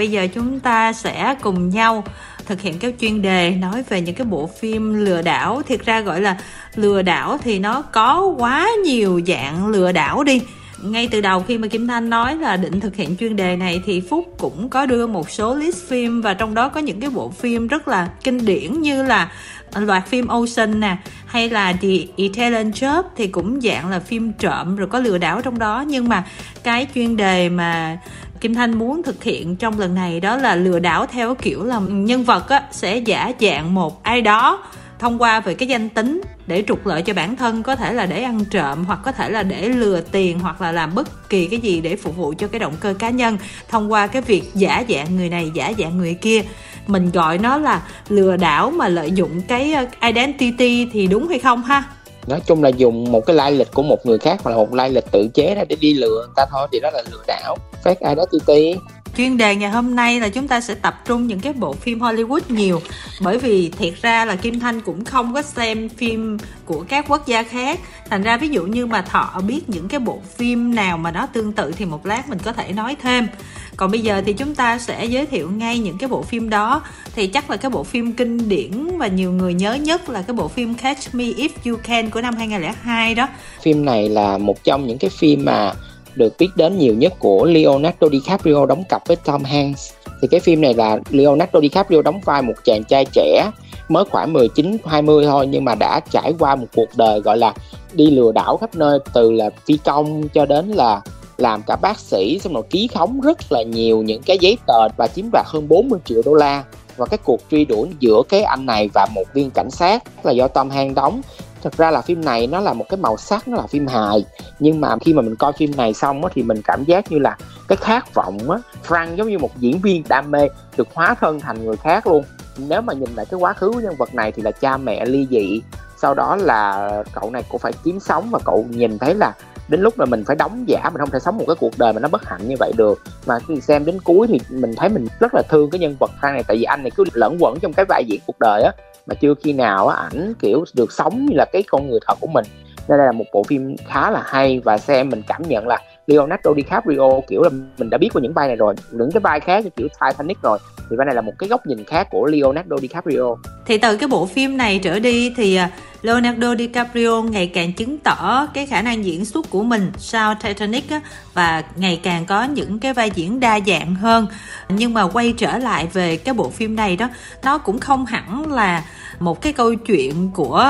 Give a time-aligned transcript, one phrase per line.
[0.00, 2.04] Bây giờ chúng ta sẽ cùng nhau
[2.46, 5.62] thực hiện cái chuyên đề nói về những cái bộ phim lừa đảo.
[5.68, 6.36] Thiệt ra gọi là
[6.74, 10.40] lừa đảo thì nó có quá nhiều dạng lừa đảo đi
[10.82, 13.82] ngay từ đầu khi mà Kim Thanh nói là định thực hiện chuyên đề này
[13.86, 17.10] thì Phúc cũng có đưa một số list phim và trong đó có những cái
[17.10, 19.32] bộ phim rất là kinh điển như là
[19.76, 24.76] loạt phim Ocean nè, hay là The Italian Job thì cũng dạng là phim trộm
[24.76, 26.24] rồi có lừa đảo trong đó nhưng mà
[26.62, 27.98] cái chuyên đề mà
[28.40, 31.80] Kim Thanh muốn thực hiện trong lần này đó là lừa đảo theo kiểu là
[31.88, 34.62] nhân vật á, sẽ giả dạng một ai đó
[34.98, 38.06] thông qua về cái danh tính để trục lợi cho bản thân có thể là
[38.06, 41.46] để ăn trộm hoặc có thể là để lừa tiền hoặc là làm bất kỳ
[41.46, 44.42] cái gì để phục vụ cho cái động cơ cá nhân thông qua cái việc
[44.54, 46.42] giả dạng người này giả dạng người kia.
[46.86, 51.38] Mình gọi nó là lừa đảo mà lợi dụng cái ờ, identity thì đúng hay
[51.38, 51.84] không ha?
[52.26, 54.74] Nói chung là dùng một cái lai lịch của một người khác hoặc là một
[54.74, 57.22] lai lịch tự chế ra để đi lừa người ta thôi, thì đó là lừa
[57.26, 58.80] đảo fake identity.
[59.16, 62.00] Chuyên đề ngày hôm nay là chúng ta sẽ tập trung những cái bộ phim
[62.00, 62.80] Hollywood nhiều,
[63.20, 67.26] bởi vì thiệt ra là Kim Thanh cũng không có xem phim của các quốc
[67.26, 67.80] gia khác.
[68.10, 71.26] Thành ra ví dụ như mà thọ biết những cái bộ phim nào mà nó
[71.26, 73.28] tương tự thì một lát mình có thể nói thêm
[73.76, 76.82] còn bây giờ thì chúng ta sẽ giới thiệu ngay những cái bộ phim đó.
[77.14, 80.34] Thì chắc là cái bộ phim kinh điển và nhiều người nhớ nhất là cái
[80.34, 83.28] bộ phim Catch Me If You Can của năm 2002 đó.
[83.62, 85.72] Phim này là một trong những cái phim mà
[86.14, 89.92] được biết đến nhiều nhất của Leonardo DiCaprio đóng cặp với Tom Hanks.
[90.22, 93.50] Thì cái phim này là Leonardo DiCaprio đóng vai một chàng trai trẻ,
[93.88, 97.54] mới khoảng 19 20 thôi, nhưng mà đã trải qua một cuộc đời gọi là
[97.92, 101.00] đi lừa đảo khắp nơi, từ là phi công cho đến là
[101.40, 104.88] làm cả bác sĩ xong rồi ký khống rất là nhiều những cái giấy tờ
[104.96, 106.64] và chiếm đoạt hơn 40 triệu đô la.
[106.96, 110.32] Và cái cuộc truy đuổi giữa cái anh này và một viên cảnh sát là
[110.32, 111.20] do Tom Hanks đóng.
[111.62, 114.24] Thật ra là phim này nó là một cái màu sắc nó là phim hài.
[114.58, 117.18] Nhưng mà khi mà mình coi phim này xong á, thì mình cảm giác như
[117.18, 117.36] là
[117.68, 121.40] cái khát vọng á Frank giống như một diễn viên đam mê được hóa thân
[121.40, 122.24] thành người khác luôn.
[122.58, 125.04] Nếu mà nhìn lại cái quá khứ của nhân vật này thì là cha mẹ
[125.04, 125.60] ly dị.
[125.96, 129.32] Sau đó là cậu này cũng phải kiếm sống và cậu nhìn thấy là
[129.70, 131.92] đến lúc mà mình phải đóng giả, mình không thể sống một cái cuộc đời
[131.92, 133.02] mà nó bất hạnh như vậy được.
[133.26, 136.10] Mà khi xem đến cuối thì mình thấy mình rất là thương cái nhân vật
[136.20, 138.62] Frank này, tại vì anh này cứ lẫn quẩn trong cái vai diễn cuộc đời
[138.62, 138.72] á,
[139.06, 142.14] mà chưa khi nào á ảnh, kiểu, được sống như là cái con người thật
[142.20, 142.44] của mình.
[142.88, 145.78] Nên đây là một bộ phim khá là hay và xem mình cảm nhận là
[146.06, 149.40] Leonardo DiCaprio, kiểu là, mình đã biết qua những vai này rồi, những cái vai
[149.40, 150.58] khác kiểu Titanic rồi,
[150.90, 153.36] thì vai này là một cái góc nhìn khác của Leonardo DiCaprio.
[153.66, 155.70] Thì từ cái bộ phim này trở đi thì à,
[156.02, 160.90] Leonardo DiCaprio ngày càng chứng tỏ cái khả năng diễn xuất của mình sau Titanic
[160.90, 161.00] á,
[161.34, 164.26] và ngày càng có những cái vai diễn đa dạng hơn.
[164.68, 167.08] Nhưng mà quay trở lại về cái bộ phim này đó
[167.42, 168.84] nó cũng không hẳn là
[169.18, 170.66] một cái câu chuyện của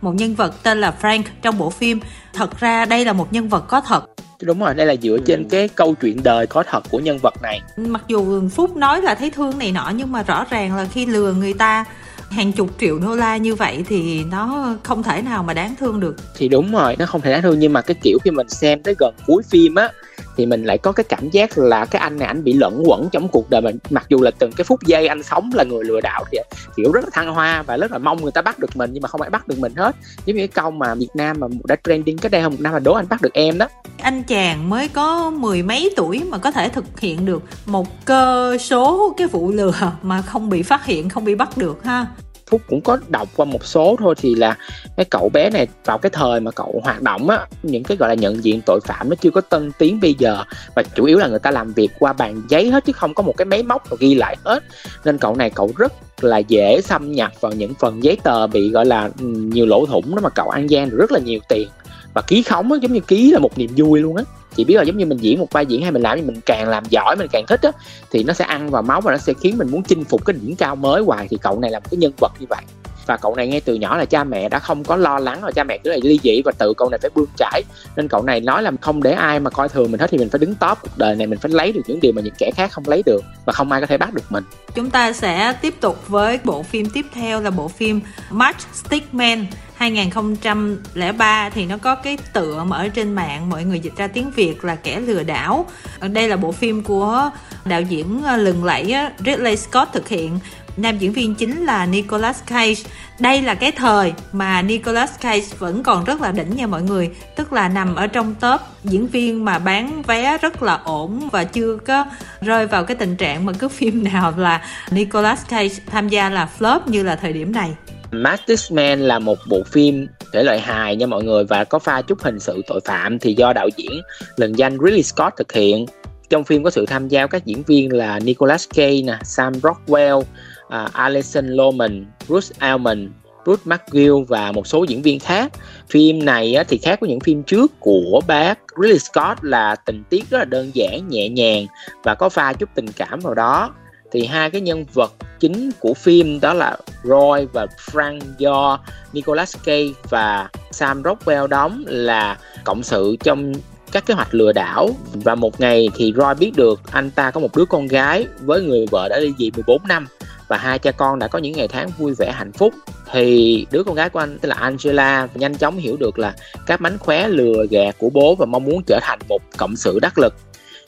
[0.00, 2.00] một nhân vật tên là Frank trong bộ phim.
[2.32, 4.04] Thật ra đây là một nhân vật có thật.
[4.42, 5.48] Đúng rồi đây là dựa trên ừ.
[5.50, 7.60] cái câu chuyện đời có thật của nhân vật này.
[7.76, 11.06] Mặc dù phúc nói là thấy thương này nọ nhưng mà rõ ràng là khi
[11.06, 11.84] lừa người ta
[12.30, 16.00] hàng chục triệu đô la như vậy thì nó không thể nào mà đáng thương
[16.00, 16.16] được.
[16.36, 18.82] Thì đúng rồi, nó không thể đáng thương nhưng mà cái kiểu khi mình xem
[18.82, 19.88] tới gần cuối phim á
[20.36, 23.08] thì mình lại có cái cảm giác là cái anh này, anh bị lẫn quẩn
[23.12, 23.78] trong cuộc đời mình.
[23.90, 26.38] Mặc dù là từng cái phút giây anh sống là người lừa đảo thì
[26.76, 29.02] kiểu rất là thăng hoa và rất là mong người ta bắt được mình, nhưng
[29.02, 29.96] mà không ai bắt được mình hết.
[30.26, 32.72] Giống như cái câu mà Việt Nam mà đã trending cái đây hơn một năm
[32.72, 33.68] là đố anh bắt được em đó.
[34.02, 38.56] Anh chàng mới có mười mấy tuổi mà có thể thực hiện được một cơ
[38.60, 42.06] số cái vụ lừa mà không bị phát hiện, không bị bắt được ha
[42.50, 44.56] phúc cũng có đọc qua một số thôi, thì là
[44.96, 48.08] cái cậu bé này vào cái thời mà cậu hoạt động á, những cái gọi
[48.08, 50.44] là nhận diện tội phạm nó chưa có tân tiến bây giờ,
[50.74, 53.22] và chủ yếu là người ta làm việc qua bàn giấy hết chứ không có
[53.22, 54.64] một cái máy móc nào ghi lại hết.
[55.04, 58.70] Nên cậu này cậu rất là dễ xâm nhập vào những phần giấy tờ bị
[58.70, 61.40] gọi là ừ, nhiều lỗ thủng đó mà cậu ăn gian được rất là nhiều
[61.48, 61.68] tiền.
[62.14, 64.24] Và ký khống á, giống như ký là một niềm vui luôn á
[64.56, 66.40] chị biết là giống như mình diễn một vai diễn hay mình làm thì mình
[66.46, 67.70] càng làm giỏi, mình càng thích á,
[68.10, 70.36] thì nó sẽ ăn vào máu và nó sẽ khiến mình muốn chinh phục cái
[70.42, 71.28] đỉnh cao mới hoài.
[71.30, 72.62] Thì cậu này là một cái nhân vật như vậy
[73.06, 75.52] và cậu này ngay từ nhỏ là cha mẹ đã không có lo lắng rồi
[75.52, 77.62] cha mẹ cứ là ly dị và tự cậu này phải bươn trải.
[77.96, 80.30] Nên cậu này nói là không để ai mà coi thường mình hết thì mình
[80.30, 80.78] phải đứng top.
[80.82, 83.02] Cuộc đời này mình phải lấy được những điều mà những kẻ khác không lấy
[83.06, 84.44] được và không ai có thể bắt được mình.
[84.74, 88.00] Chúng ta sẽ tiếp tục với bộ phim tiếp theo là bộ phim
[88.30, 93.96] Matchstick Man 2003 thì nó có cái tựa mà ở trên mạng mọi người dịch
[93.96, 95.66] ra tiếng Việt là kẻ lừa đảo.
[96.00, 97.30] Đây là bộ phim của
[97.64, 98.94] đạo diễn ờ, lừng lẫy
[99.26, 100.38] Ridley Scott thực hiện
[100.76, 102.82] nam diễn viên chính là Nicolas Cage.
[103.20, 107.10] Đây là cái thời mà Nicolas Cage vẫn còn rất là đỉnh nha mọi người,
[107.36, 111.44] tức là nằm ở trong top diễn viên mà bán vé rất là ổn và
[111.44, 112.04] chưa có
[112.40, 116.48] rơi vào cái tình trạng mà cứ phim nào là Nicolas Cage tham gia là
[116.58, 117.74] flop như là thời điểm này.
[118.10, 122.02] Matrix Man là một bộ phim thể loại hài nha mọi người và có pha
[122.02, 124.00] chút hình sự tội phạm thì do đạo diễn
[124.36, 125.86] lần danh Ridley Scott thực hiện
[126.30, 130.22] trong phim có sự tham gia các diễn viên là Nicolas Cage nè Sam Rockwell
[130.66, 133.08] uh, Alison Lohman Bruce Almond
[133.44, 135.52] Bruce McGill và một số diễn viên khác.
[135.88, 140.04] Phim này á, thì khác với những phim trước của bác Ridley Scott là tình
[140.10, 141.66] tiết rất là đơn giản nhẹ nhàng
[142.02, 143.74] và có pha chút tình cảm vào đó.
[144.12, 148.78] Thì hai cái nhân vật chính của phim đó là Roy và Frank do
[149.12, 153.52] Nicolas Cage và Sam Rockwell đóng là cộng sự trong
[153.92, 154.88] các kế hoạch lừa đảo.
[155.12, 158.62] Và một ngày thì Roy biết được anh ta có một đứa con gái với
[158.62, 160.06] người vợ đã ly dị 14 năm
[160.48, 162.74] và hai cha con đã có những ngày tháng vui vẻ, hạnh phúc.
[163.12, 166.34] Thì đứa con gái của anh, tên là Angela, nhanh chóng hiểu được là
[166.66, 169.98] các mánh khóe, lừa gạt của bố và mong muốn trở thành một cộng sự
[170.02, 170.34] đắc lực.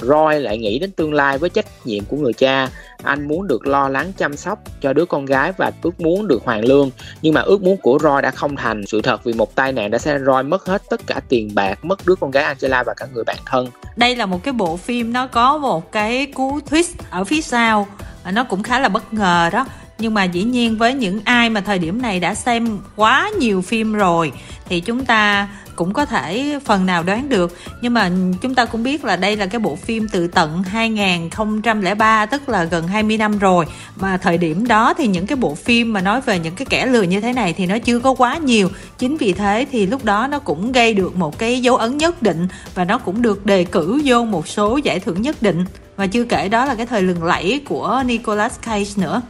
[0.01, 2.69] Roy lại nghĩ đến tương lai với trách nhiệm của người cha.
[3.03, 6.45] Anh muốn được lo lắng, chăm sóc cho đứa con gái và ước muốn được
[6.45, 6.91] hoàn lương.
[7.23, 9.91] Nhưng mà ước muốn của Roy đã không thành sự thật vì một tai nạn
[9.91, 10.25] đã xảy ra.
[10.25, 13.25] Roy mất hết tất cả tiền bạc, mất đứa con gái Angela và cả người
[13.25, 13.67] bạn thân.
[13.97, 17.87] Đây là một cái bộ phim nó có một cái cú twist ở phía sau
[18.33, 19.67] nó cũng khá là bất ngờ đó
[19.99, 23.63] nhưng mà dĩ nhiên với những ai mà thời điểm này đã xem quá nhiều
[23.63, 24.33] phim rồi,
[24.69, 27.57] thì chúng ta cũng có thể phần nào đoán được.
[27.81, 28.11] Nhưng mà
[28.43, 32.65] chúng ta cũng biết là đây là cái bộ phim từ tận 2003 tức là
[32.65, 33.67] gần 20 năm rồi.
[33.97, 36.87] Mà thời điểm đó thì những cái bộ phim mà nói về những cái kẻ
[36.87, 38.71] lừa như thế này thì nó chưa có quá nhiều.
[38.99, 42.23] Chính vì thế thì lúc đó nó cũng gây được một cái dấu ấn nhất
[42.23, 45.65] định và nó cũng được đề cử vô một số giải thưởng nhất định.
[45.97, 49.23] Và chưa kể đó là cái thời lừng lẫy của Nicolas Cage nữa.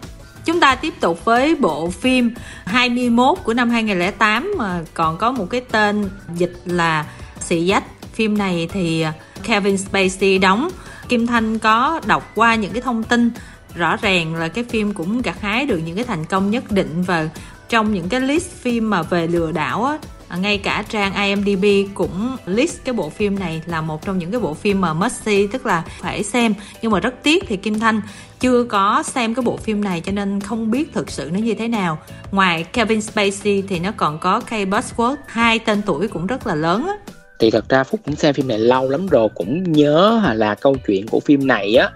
[0.47, 2.35] Chúng ta tiếp tục với bộ phim
[2.65, 7.07] 21 của năm 2008 mà còn có một cái tên dịch là
[7.41, 7.85] Xì Dách.
[8.13, 9.05] Phim này thì
[9.43, 10.69] Kevin Spacey đóng.
[11.09, 13.31] Kim Thanh có đọc qua những cái thông tin
[13.75, 17.03] rõ ràng là cái phim cũng gặt hái được những cái thành công nhất định
[17.03, 17.29] và
[17.69, 19.99] trong những cái list phim mà về lừa đảo á,
[20.29, 21.65] À, ngay cả trang IMDb
[21.95, 25.23] cũng list cái bộ phim này là một trong những cái bộ phim mà must
[25.25, 26.55] see, tức là phải xem.
[26.83, 28.01] Nhưng mà rất tiếc thì Kim Thanh
[28.41, 31.55] chưa có xem cái bộ phim này, cho nên không biết thực sự nó như
[31.55, 31.99] thế nào.
[32.33, 36.55] Ngoài Kevin Spacey thì nó còn có Kate Bosworth, hai tên tuổi cũng rất là
[36.55, 36.95] lớn á.
[37.39, 40.77] Thì thật ra phúc cũng xem phim này lâu lắm rồi, cũng nhớ là câu
[40.87, 41.91] chuyện của phim này á,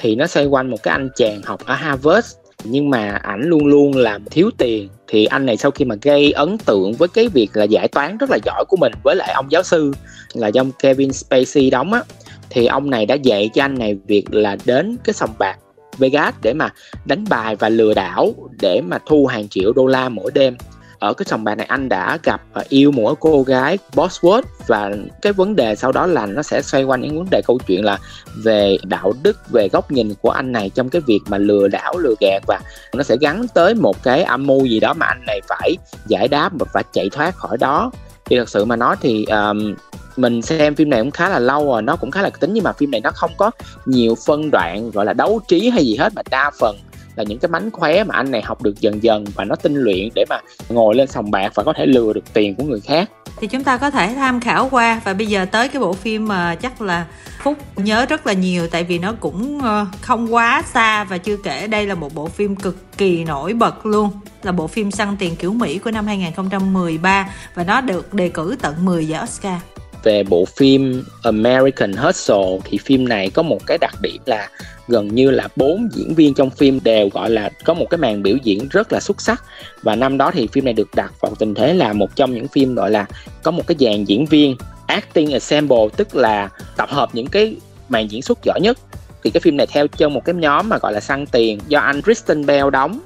[0.00, 2.34] thì nó xoay quanh một cái anh chàng học ở Harvard
[2.64, 4.88] nhưng mà ảnh luôn luôn làm thiếu tiền.
[5.08, 8.18] Thì anh này sau khi mà gây ấn tượng với cái việc là giải toán
[8.18, 9.92] rất là giỏi của mình với lại ông giáo sư
[10.32, 12.02] là do Kevin Spacey đóng á,
[12.50, 15.58] thì ông này đã dạy cho anh này việc là đến cái sòng bạc
[15.98, 16.72] Vegas để mà
[17.04, 20.56] đánh bài và lừa đảo để mà thu hàng triệu đô la mỗi đêm
[20.98, 24.90] ở cái sòng bạc này anh đã gặp và yêu một cô gái Bosworth và
[25.22, 27.84] cái vấn đề sau đó là nó sẽ xoay quanh những vấn đề câu chuyện
[27.84, 27.98] là
[28.36, 31.98] về đạo đức về góc nhìn của anh này trong cái việc mà lừa đảo
[31.98, 32.60] lừa gạt và
[32.94, 36.28] nó sẽ gắn tới một cái âm mưu gì đó mà anh này phải giải
[36.28, 37.90] đáp và phải chạy thoát khỏi đó.
[38.24, 39.74] Thì thật sự mà nói thì um,
[40.16, 42.64] mình xem phim này cũng khá là lâu rồi nó cũng khá là tính nhưng
[42.64, 43.50] mà phim này nó không có
[43.86, 46.76] nhiều phân đoạn gọi là đấu trí hay gì hết mà đa phần
[47.18, 49.74] là những cái mánh khóe mà anh này học được dần dần và nó tinh
[49.74, 50.36] luyện để mà
[50.68, 53.10] ngồi lên sòng bạc và có thể lừa được tiền của người khác.
[53.40, 56.28] Thì chúng ta có thể tham khảo qua và bây giờ tới cái bộ phim
[56.28, 57.06] mà chắc là
[57.42, 61.36] phúc nhớ rất là nhiều tại vì nó cũng ờ, không quá xa và chưa
[61.36, 64.10] kể đây là một bộ phim cực kỳ nổi bật luôn.
[64.42, 68.56] Là bộ phim săn tiền kiểu Mỹ của năm 2013 và nó được đề cử
[68.60, 69.58] tận 10 giải Oscar
[70.02, 74.48] về bộ phim American Hustle thì phim này có một cái đặc điểm là
[74.88, 78.22] gần như là bốn diễn viên trong phim đều gọi là có một cái màn
[78.22, 79.44] biểu diễn rất là xuất sắc.
[79.82, 82.48] Và năm đó thì phim này được đặt vào tình thế là một trong những
[82.48, 83.06] phim gọi là
[83.42, 87.56] có một cái dàn diễn viên acting ensemble tức là tập hợp những cái
[87.88, 88.78] màn diễn xuất giỏi nhất.
[89.22, 91.80] Thì cái phim này theo chân một cái nhóm mà gọi là săn tiền do
[91.80, 93.00] anh Kristen Bell đóng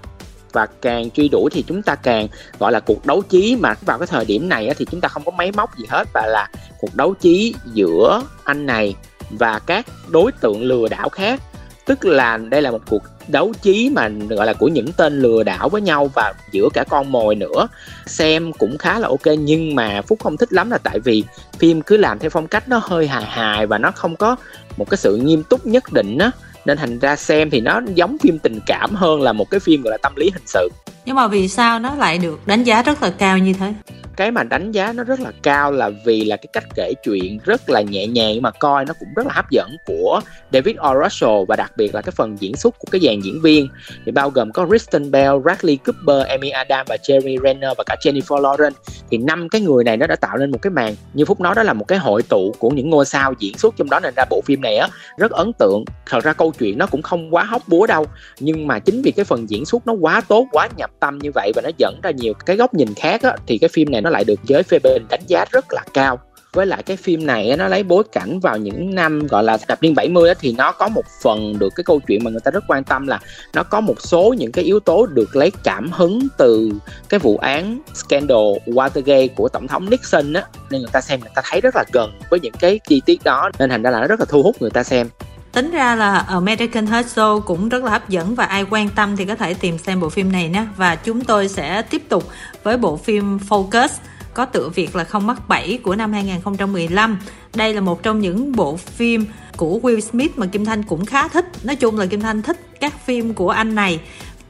[0.53, 2.29] và càng truy đuổi thì chúng ta càng,
[2.59, 5.25] gọi là, cuộc đấu trí mà vào cái thời điểm này thì chúng ta không
[5.25, 8.95] có máy móc gì hết, và là cuộc đấu trí giữa anh này
[9.31, 11.41] và các đối tượng lừa đảo khác.
[11.87, 15.43] Tức là đây là một cuộc đấu trí mà, gọi là, của những tên lừa
[15.43, 17.69] đảo với nhau và giữa cả con mồi nữa.
[18.07, 21.25] Xem cũng khá là ok, nhưng mà phúc không thích lắm là tại vì
[21.59, 24.37] phim cứ làm theo phong cách nó hơi hài hài và nó không có
[24.77, 26.31] một cái sự nghiêm túc nhất định á
[26.65, 29.83] nên thành ra xem thì nó giống phim tình cảm hơn là một cái phim
[29.83, 30.69] gọi là tâm lý hình sự
[31.05, 33.75] nhưng mà vì sao nó lại được đánh giá rất là cao như thế?
[34.17, 37.39] Cái mà đánh giá nó rất là cao là vì là cái cách kể chuyện
[37.45, 40.21] rất là nhẹ nhàng mà coi nó cũng rất là hấp dẫn của
[40.53, 40.95] David O.
[41.03, 43.69] Russell và đặc biệt là cái phần diễn xuất của cái dàn diễn viên.
[44.07, 47.97] Thì bao gồm có Kristen Bell, Bradley Cooper, Amy Adams và Jeremy Renner và cả
[48.05, 48.73] Jennifer Lawrence.
[49.11, 51.55] Thì năm cái người này nó đã tạo nên một cái màn như Phúc nói
[51.55, 54.15] đó là một cái hội tụ của những ngôi sao diễn xuất trong đó nên
[54.17, 55.85] ra bộ phim này á rất ấn tượng.
[56.07, 58.07] Thật ra câu chuyện nó cũng không quá hóc búa đâu
[58.41, 61.31] nhưng mà chính vì cái phần diễn xuất nó quá tốt quá nhập tâm như
[61.35, 64.01] vậy và nó dẫn ra nhiều cái góc nhìn khác á, thì cái phim này
[64.01, 66.21] nó lại được giới phê bình đánh giá rất là cao.
[66.53, 69.83] Với lại cái phim này nó lấy bối cảnh vào những năm, gọi là, thập
[69.83, 72.65] niên 70 thì nó có một phần được cái câu chuyện mà người ta rất
[72.69, 73.21] quan tâm là
[73.55, 76.71] nó có một số những cái yếu tố được lấy cảm hứng từ
[77.09, 81.31] cái vụ án scandal Watergate của tổng thống Nixon á, nên người ta xem người
[81.35, 84.01] ta thấy rất là gần với những cái chi tiết đó, nên thành ra là
[84.01, 85.09] nó rất là thu hút người ta xem
[85.53, 89.25] tính ra là American Hustle cũng rất là hấp dẫn và ai quan tâm thì
[89.25, 92.29] có thể tìm xem bộ phim này nhé và chúng tôi sẽ tiếp tục
[92.63, 93.89] với bộ phim Focus,
[94.35, 97.19] có tựa việt là Không mắc bẫy của năm 2015.
[97.55, 101.29] Đây là một trong những bộ phim của Will Smith mà Kim Thanh cũng khá
[101.29, 101.47] thích.
[101.65, 104.01] Nói chung là Kim Thanh thích các phim của anh này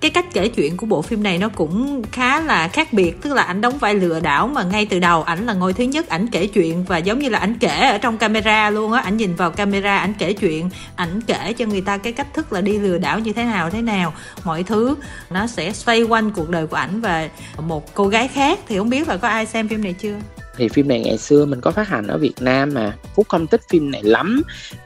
[0.02, 3.22] cái cách kể chuyện của bộ phim này nó cũng khá là khác biệt.
[3.22, 5.84] Tức là ảnh đóng vai lừa đảo mà ngay từ đầu ảnh là ngôi thứ
[5.84, 9.00] nhất, ảnh kể chuyện và giống như là ảnh kể ở trong camera luôn á.
[9.00, 12.52] Ảnh nhìn vào camera, ảnh kể chuyện, ảnh kể cho người ta cái cách thức
[12.52, 14.14] là đi lừa đảo như thế nào thế nào.
[14.44, 14.94] Mọi thứ
[15.30, 17.28] nó sẽ xoay quanh cuộc đời của ảnh và
[17.58, 20.14] một cô gái khác thì không biết là có ai xem phim này chưa?
[20.56, 22.92] Thì phim này ngày xưa mình có phát hành ở Việt Nam mà.
[23.14, 24.42] Phúc không thích phim này lắm.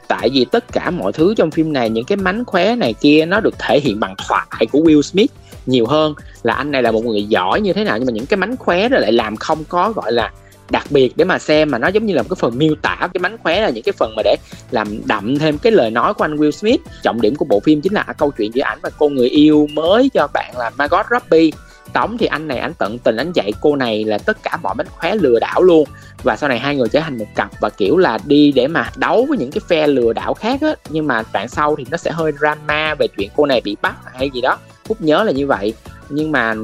[0.07, 3.25] Tại vì tất cả mọi thứ trong phim này, những cái mánh khóe này kia,
[3.25, 5.31] nó được thể hiện bằng thoại của Will Smith
[5.65, 7.97] nhiều hơn là anh này là một người giỏi như thế nào.
[7.97, 10.31] Nhưng mà những cái mánh khóe đó lại làm không có, gọi là,
[10.69, 12.95] đặc biệt để mà xem, mà nó giống như là một cái phần miêu tả.
[12.99, 14.35] Cái mánh khóe là những cái phần mà để
[14.71, 16.81] làm đậm thêm cái lời nói của anh Will Smith.
[17.03, 19.67] Trọng điểm của bộ phim chính là câu chuyện giữa ảnh và cô người yêu
[19.73, 21.51] mới cho bạn là Margot Robbie
[21.93, 24.75] tống thì anh này anh tận tình anh dạy cô này là tất cả mọi
[24.75, 25.83] mánh khóe lừa đảo luôn.
[26.23, 28.89] Và sau này hai người trở thành một cặp và kiểu là đi để mà
[28.97, 30.75] đấu với những cái phe lừa đảo khác á.
[30.89, 33.95] Nhưng mà đoạn sau thì nó sẽ hơi drama về chuyện cô này bị bắt
[34.13, 34.57] hay gì đó.
[34.87, 35.73] Phúc nhớ là như vậy.
[36.09, 36.55] Nhưng mà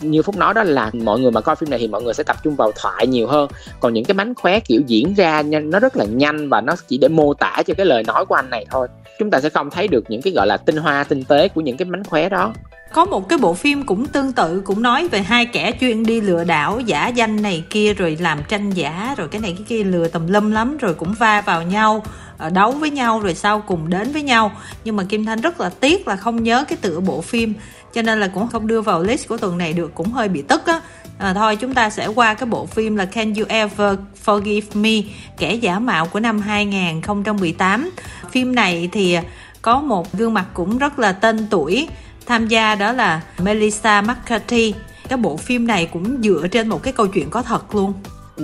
[0.00, 2.22] như phúc nói đó là mọi người mà coi phim này thì mọi người sẽ
[2.22, 3.50] tập trung vào thoại nhiều hơn.
[3.80, 6.98] Còn những cái mánh khóe kiểu diễn ra nó rất là nhanh và nó chỉ
[6.98, 8.88] để mô tả cho cái lời nói của anh này thôi.
[9.18, 11.60] Chúng ta sẽ không thấy được những cái, gọi là, tinh hoa tinh tế của
[11.60, 12.52] những cái mánh khóe đó
[12.92, 16.20] có một cái bộ phim cũng tương tự cũng nói về hai kẻ chuyên đi
[16.20, 19.84] lừa đảo giả danh này kia rồi làm tranh giả rồi cái này cái kia
[19.84, 22.02] lừa tầm lum lắm rồi cũng va vào nhau
[22.38, 24.52] ờ, đấu với nhau rồi sau cùng đến với nhau.
[24.84, 27.54] Nhưng mà kim thanh rất là tiếc là không nhớ cái tựa bộ phim
[27.94, 30.42] cho nên là cũng không đưa vào list của tuần này được cũng hơi bị
[30.42, 30.80] tức á.
[31.18, 35.10] À, thôi chúng ta sẽ qua cái bộ phim là Can You Ever Forgive Me
[35.38, 37.90] kẻ giả mạo của năm 2018
[38.30, 39.18] phim này thì
[39.62, 41.88] có một gương mặt cũng rất là tên tuổi
[42.28, 44.74] tham gia đó là Melissa McCarthy.
[45.08, 47.92] Cái bộ phim này cũng dựa trên một cái câu chuyện có thật luôn.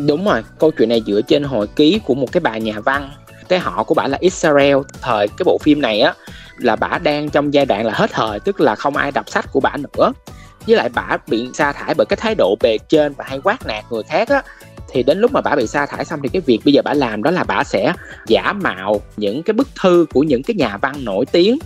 [0.07, 3.11] Đúng rồi, câu chuyện này dựa trên hồi ký của một cái bà nhà văn.
[3.49, 4.77] Cái họ của bà là Israel.
[5.03, 6.15] Thời cái bộ phim này á,
[6.59, 9.47] là bà đang trong giai đoạn là hết thời, tức là không ai đọc sách
[9.53, 10.13] của bà nữa.
[10.67, 13.67] Với lại bà bị sa thải bởi cái thái độ bề trên và hay quát
[13.67, 14.43] nạt người khác á.
[14.93, 16.95] Thì đến lúc mà bà bị sa thải xong thì cái việc bây giờ bà
[16.95, 17.93] làm đó là bà sẽ
[18.27, 21.59] giả mạo những cái bức thư của những cái nhà văn nổi tiếng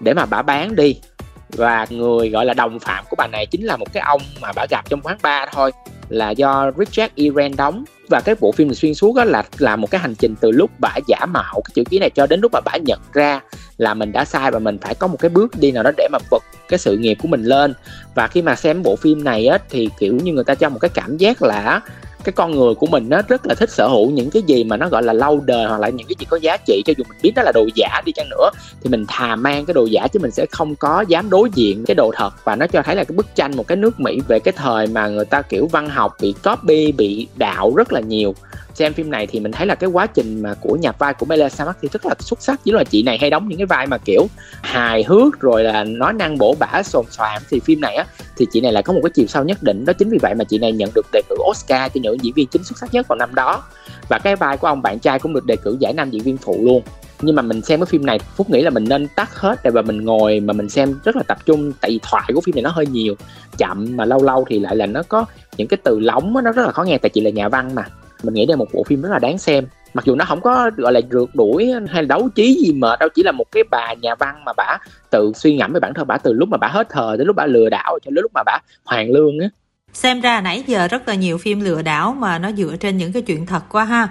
[0.00, 1.00] để mà bà bán đi
[1.48, 4.52] và người gọi là đồng phạm của bà này chính là một cái ông mà
[4.52, 5.70] bà gặp trong quán bar thôi,
[6.08, 7.22] là do Richard e.
[7.22, 7.84] Iren đóng.
[8.08, 10.70] Và cái bộ phim xuyên suốt đó là là một cái hành trình từ lúc
[10.78, 13.40] bà giả mạo cái chữ ký này cho đến lúc mà bà nhận ra
[13.78, 16.08] là mình đã sai và mình phải có một cái bước đi nào đó để
[16.12, 17.74] mà vực cái sự nghiệp của mình lên.
[18.14, 20.78] Và khi mà xem bộ phim này á thì, kiểu như, người ta cho một
[20.78, 21.80] cái cảm giác là
[22.26, 24.76] cái con người của mình nó rất là thích sở hữu những cái gì mà
[24.76, 26.82] nó gọi là lâu đời hoặc là những cái gì có giá trị.
[26.86, 28.50] Cho dù mình biết đó là đồ giả đi chăng nữa,
[28.82, 31.84] thì mình thà mang cái đồ giả chứ mình sẽ không có dám đối diện
[31.86, 32.30] cái đồ thật.
[32.44, 34.86] Và nó cho thấy là cái bức tranh một cái nước Mỹ về cái thời
[34.86, 38.34] mà người ta, kiểu, văn học bị copy, bị đạo rất là nhiều
[38.76, 41.26] xem phim này thì mình thấy là cái quá trình mà của nhà vai của
[41.26, 42.60] Melissa McCarthy rất là xuất sắc.
[42.64, 44.26] Chứ là chị này hay đóng những cái vai mà kiểu
[44.62, 47.42] hài hước rồi là nói năng bổ bả sồn xoàm.
[47.50, 48.06] Thì phim này á,
[48.36, 49.84] thì chị này lại có một cái chiều sâu nhất định.
[49.84, 52.32] Đó chính vì vậy mà chị này nhận được đề cử Oscar cho nữ diễn
[52.34, 53.62] viên chính xuất sắc nhất vào năm đó.
[54.08, 56.36] Và cái vai của ông bạn trai cũng được đề cử giải nam diễn viên
[56.36, 56.82] phụ luôn.
[57.22, 59.70] Nhưng mà mình xem cái phim này, phúc nghĩ là mình nên tắt hết để
[59.70, 61.72] mà mình ngồi mà mình xem rất là tập trung.
[61.80, 63.14] Tại vì thoại của phim này nó hơi nhiều,
[63.58, 65.24] chậm mà lâu lâu thì lại là nó có
[65.56, 66.98] những cái từ lóng nó rất là khó nghe.
[66.98, 67.84] Tại chị là nhà văn mà
[68.22, 69.66] mình nghĩ đây là một bộ phim rất là đáng xem.
[69.94, 72.96] Mặc dù nó không có, gọi là, rượt đuổi hay là đấu trí gì mà
[73.00, 74.76] đâu, chỉ là một cái bà nhà văn mà bả
[75.10, 77.36] tự suy ngẫm về bản thân bả từ lúc mà bả hết thời đến lúc
[77.36, 79.48] bả lừa đảo cho đến lúc mà bả hoàn lương á.
[79.92, 83.12] Xem ra nãy giờ rất là nhiều phim lừa đảo mà nó dựa trên những
[83.12, 84.08] cái chuyện thật quá ha.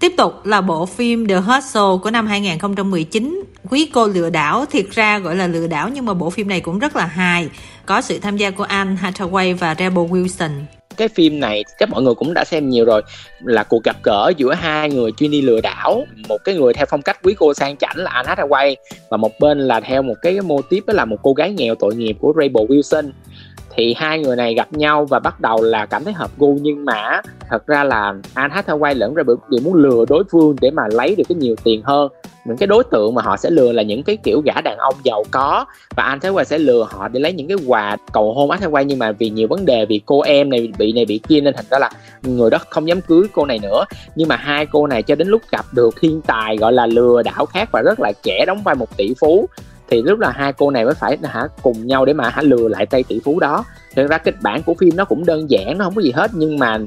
[0.00, 4.86] Tiếp tục là bộ phim The Hustle của năm 2019 Quý cô lừa đảo, Thiệt
[4.90, 7.48] ra gọi là lừa đảo nhưng mà bộ phim này cũng rất là hài.
[7.86, 10.50] Có sự tham gia của Anne Hathaway và Rebel Wilson
[10.94, 13.02] cái phim này chắc mọi người cũng đã xem nhiều rồi,
[13.44, 16.04] là cuộc gặp gỡ giữa hai người chuyên đi lừa đảo.
[16.28, 18.74] Một cái người theo phong cách quý cô sang chảnh là Anne Hathaway
[19.10, 21.74] và một bên là theo một cái mô típ đó là một cô gái nghèo
[21.74, 23.10] tội nghiệp của Rebel Wilson.
[23.76, 26.84] Thì hai người này gặp nhau và bắt đầu là cảm thấy hợp gu, nhưng
[26.84, 27.20] mà
[27.50, 31.14] thật ra là Anne Hathaway lẫn Rebel đều muốn lừa đối phương để mà lấy
[31.14, 32.08] được cái nhiều tiền hơn
[32.44, 34.94] những cái đối tượng mà họ sẽ lừa là những cái kiểu gã đàn ông
[35.02, 35.64] giàu có.
[35.96, 38.60] Và anh Thái Quay sẽ lừa họ để lấy những cái quà cầu hôn anh
[38.60, 41.20] Thái Quay nhưng mà vì nhiều vấn đề, vì cô em này bị này bị
[41.28, 41.90] kia, nên thành ra là
[42.22, 43.84] người đó không dám cưới cô này nữa.
[44.16, 47.22] Nhưng mà hai cô này cho đến lúc gặp được thiên tài gọi là lừa
[47.22, 49.48] đảo khác và rất là trẻ đóng vai một tỷ phú,
[49.88, 52.68] thì lúc là hai cô này mới phải hả cùng nhau để mà hả lừa
[52.68, 53.64] lại tay tỷ phú đó.
[53.96, 56.30] Thực ra kịch bản của phim nó cũng đơn giản, nó không có gì hết.
[56.34, 56.78] Nhưng mà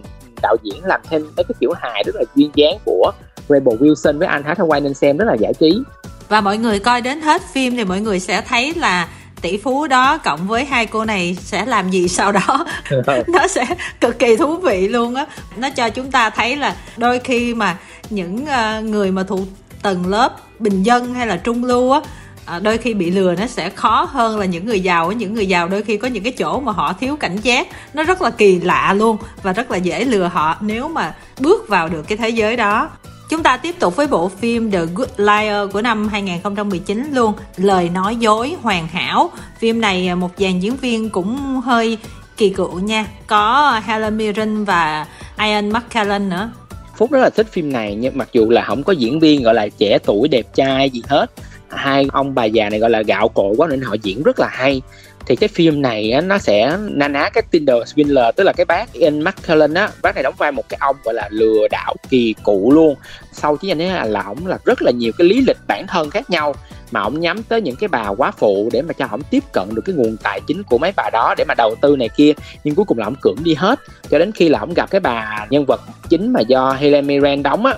[0.42, 3.12] đạo diễn làm thêm mấy cái kiểu hài rất là duyên dáng của
[3.50, 5.82] Rebel Wilson với Anne Hathaway nên xem rất là giải trí.
[6.30, 9.08] Và mọi người coi đến hết phim thì mọi người sẽ thấy là
[9.42, 12.66] tỷ phú đó cộng với hai cô này sẽ làm gì sau đó.
[13.28, 13.66] Nó sẽ
[14.02, 15.26] cực kỳ thú vị luôn á.
[15.58, 17.78] Nó cho chúng ta thấy là đôi khi mà
[18.10, 19.48] những uh, người mà thuộc
[19.82, 22.02] tầng lớp bình dân hay là trung lưu á
[22.46, 25.46] à, đôi khi bị lừa nó sẽ khó hơn là những người giàu những người
[25.48, 27.68] giàu đôi khi có những cái chỗ mà họ thiếu cảnh giác.
[27.94, 31.68] Nó rất là kỳ lạ luôn và rất là dễ lừa họ nếu mà bước
[31.68, 32.90] vào được cái thế giới đó
[33.30, 37.90] Chúng ta tiếp tục với bộ phim The Good Liar của năm 2019 luôn, Lời
[37.90, 39.32] nói dối, hoàn hảo.
[39.60, 41.98] Phim này à, một dàn diễn viên cũng hơi
[42.38, 43.06] kỳ cựu nha.
[43.28, 45.06] Có Helen Mirren và
[45.40, 46.52] Ian McKellen nữa.
[46.98, 49.54] Phúc rất là thích phim này, nhưng mặc dù là không có diễn viên gọi
[49.54, 51.32] là trẻ tuổi, đẹp trai gì hết.
[51.70, 54.48] Hai ông bà già này gọi là gạo cội quá nên họ diễn rất là
[54.52, 54.82] hay
[55.28, 58.66] thì cái phim này á, nó sẽ na ná cái Tinder Swindler tức là cái
[58.66, 61.96] bác Ian McKellen á bác này đóng vai một cái ông gọi là lừa đảo
[62.10, 62.96] kỳ cựu luôn.
[63.32, 65.88] Sau chiến tranh ấy là, là ổng là rất là nhiều cái lý lịch bản
[65.88, 66.56] thân khác nhau
[66.92, 69.76] mà ổng nhắm tới những cái bà quá phụ để mà cho ổng tiếp cận
[69.76, 72.34] được cái nguồn tài chính của mấy bà đó để mà đầu tư này kia
[72.64, 73.80] nhưng cuối cùng là ổng cưỡng đi hết.
[74.10, 77.44] Cho đến khi là ổng gặp cái bà nhân vật chính mà do Helen Mirren
[77.44, 77.74] đóng á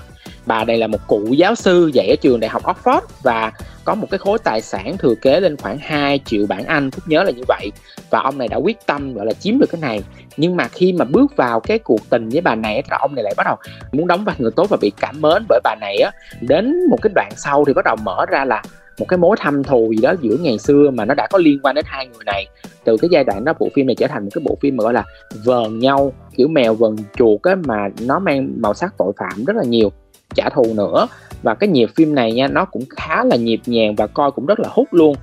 [0.45, 3.51] bà này là một cụ giáo sư dạy ở trường đại học Oxford và
[3.89, 7.03] có một cái khối tài sản thừa kế lên khoảng 2 triệu bảng Anh, Phúc
[7.07, 7.71] nhớ là như vậy.
[8.09, 10.03] Và ông này đã quyết tâm, gọi là, chiếm được cái này.
[10.37, 13.23] Nhưng mà khi mà bước vào cái cuộc tình với bà này thì ông này
[13.23, 13.55] lại bắt đầu
[13.91, 16.11] muốn đóng vai người tốt và bị cảm mến bởi bà này á.
[16.41, 18.61] Đến một cái đoạn sau thì bắt đầu mở ra là
[18.99, 21.59] một cái mối thâm thù gì đó giữa ngày xưa mà nó đã có liên
[21.63, 22.47] quan đến hai người này.
[22.83, 24.83] Từ cái giai đoạn đó, bộ phim này trở thành một cái bộ phim mà
[24.83, 25.03] gọi là
[25.45, 29.55] vờn nhau, kiểu mèo vờn chuột á, mà nó mang màu sắc tội phạm rất
[29.55, 29.91] là nhiều
[30.35, 31.07] trả thù nữa.
[31.43, 34.45] Và cái nhịp phim này nha nó cũng khá là nhịp nhàng và coi cũng
[34.45, 35.15] rất là hút luôn.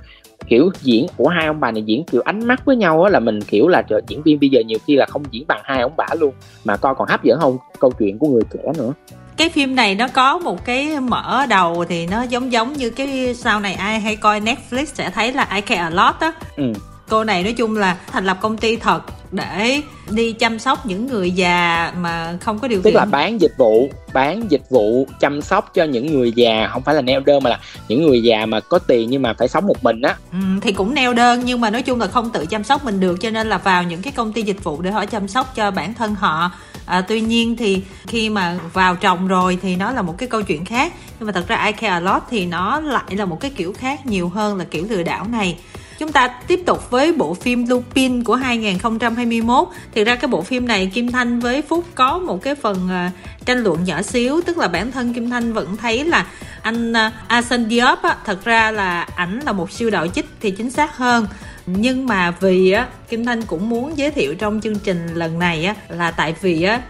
[0.46, 3.20] Kiểu diễn của hai ông bà này diễn kiểu ánh mắt với nhau á là
[3.20, 5.80] mình kiểu là trời diễn viên bây giờ nhiều khi là không diễn bằng hai
[5.80, 8.92] ông bà luôn mà coi còn hấp dẫn hơn câu chuyện của người trẻ nữa.
[9.36, 13.34] Cái phim này nó có một cái mở đầu thì nó giống giống như cái
[13.34, 16.32] sau này ai hay coi Netflix sẽ thấy là I Care A Lot á.
[16.56, 16.72] Ừ.
[17.08, 21.06] cô này nói chung là thành lập công ty thật để đi chăm sóc những
[21.06, 25.06] người già mà không có điều kiện tức là bán dịch vụ bán dịch vụ
[25.20, 28.22] chăm sóc cho những người già không phải là neo đơn mà là những người
[28.22, 30.16] già mà có tiền nhưng mà phải sống một mình á.
[30.32, 33.00] Ừ, thì cũng neo đơn nhưng mà nói chung là không tự chăm sóc mình
[33.00, 35.54] được cho nên là vào những cái công ty dịch vụ để họ chăm sóc
[35.54, 36.50] cho bản thân họ.
[36.86, 40.42] À, tuy nhiên thì khi mà vào chồng rồi thì nó là một cái câu
[40.42, 40.92] chuyện khác.
[41.18, 43.72] Nhưng mà thật ra I care a lot thì nó lại là một cái kiểu
[43.72, 45.56] khác nhiều hơn là kiểu lừa đảo này
[45.98, 49.68] Chúng ta tiếp tục với bộ phim Lupin của 2021.
[49.94, 53.10] Thì ra cái bộ phim này Kim Thanh với Phúc có một cái phần à,
[53.44, 56.26] tranh luận nhỏ xíu, tức là bản thân Kim Thanh vẫn thấy là
[56.62, 60.50] anh à, Asen Diop á, thật ra là ảnh là một siêu đạo chích thì
[60.50, 61.26] chính xác hơn
[61.66, 65.64] nhưng mà vì á Kim Thanh cũng muốn giới thiệu trong chương trình lần này
[65.64, 66.80] á là tại vì á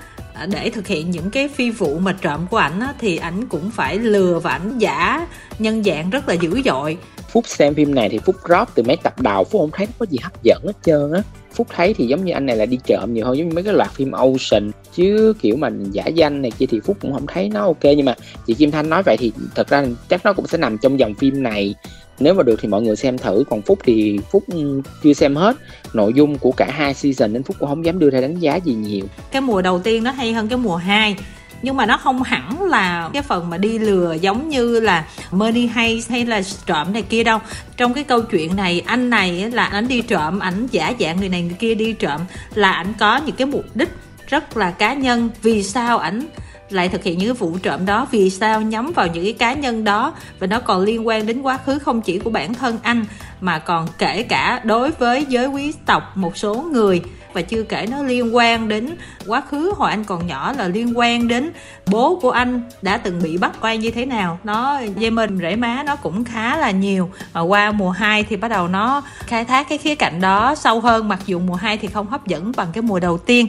[0.50, 3.98] để thực hiện những cái phi vụ mà trộm của ảnh thì ảnh cũng phải
[3.98, 5.26] lừa và ảnh giả
[5.58, 6.98] nhân dạng rất là dữ dội.
[7.28, 10.06] Phúc xem phim này thì phúc rót từ mấy tập đầu, phúc không thấy có
[10.10, 11.22] gì hấp dẫn hết trơn á.
[11.54, 13.64] Phúc thấy thì giống như anh này là đi trộm nhiều hơn giống như mấy
[13.64, 17.26] cái loạt phim ocean, chứ kiểu mà giả danh này kia thì phúc cũng không
[17.26, 17.82] thấy nó ok.
[17.82, 18.14] Nhưng mà
[18.46, 21.14] chị kim thanh nói vậy thì thật ra chắc nó cũng sẽ nằm trong dòng
[21.14, 21.74] phim này
[22.20, 25.36] nếu mà được thì mọi người xem thử, còn phúc thì phúc ừ, chưa xem
[25.36, 25.56] hết.
[25.92, 28.56] Nội dung của cả hai season nên phúc cũng không dám đưa ra đánh giá
[28.56, 29.04] gì nhiều.
[29.30, 31.16] Cái mùa đầu tiên nó hay hơn cái mùa 2
[31.62, 35.66] nhưng mà nó không hẳn là cái phần mà đi lừa giống như là Money
[35.66, 37.38] hay hay là trộm này kia đâu.
[37.76, 41.28] Trong cái câu chuyện này, anh này là anh đi trộm, ảnh giả dạng người
[41.28, 42.20] này người kia đi trộm,
[42.54, 43.88] là ảnh có những cái mục đích
[44.26, 45.30] rất là cá nhân.
[45.42, 46.26] Vì sao ảnh
[46.70, 48.06] lại thực hiện những cái vụ trộm đó.
[48.10, 51.42] Vì sao nhắm vào những cái cá nhân đó và nó còn liên quan đến
[51.42, 53.04] quá khứ không chỉ của bản thân anh,
[53.40, 57.02] mà còn kể cả đối với giới quý tộc một số người.
[57.32, 60.98] Và chưa kể nó liên quan đến quá khứ hồi anh còn nhỏ là liên
[60.98, 61.50] quan đến
[61.86, 64.38] bố của anh đã từng bị bắt oan như thế nào.
[64.44, 67.10] Nó dây mình rễ má nó cũng khá là nhiều.
[67.32, 70.80] Và qua mùa 2 thì bắt đầu nó khai thác cái khía cạnh đó sâu
[70.80, 71.08] hơn.
[71.08, 73.46] Mặc dù mùa 2 thì không hấp dẫn bằng cái mùa đầu tiên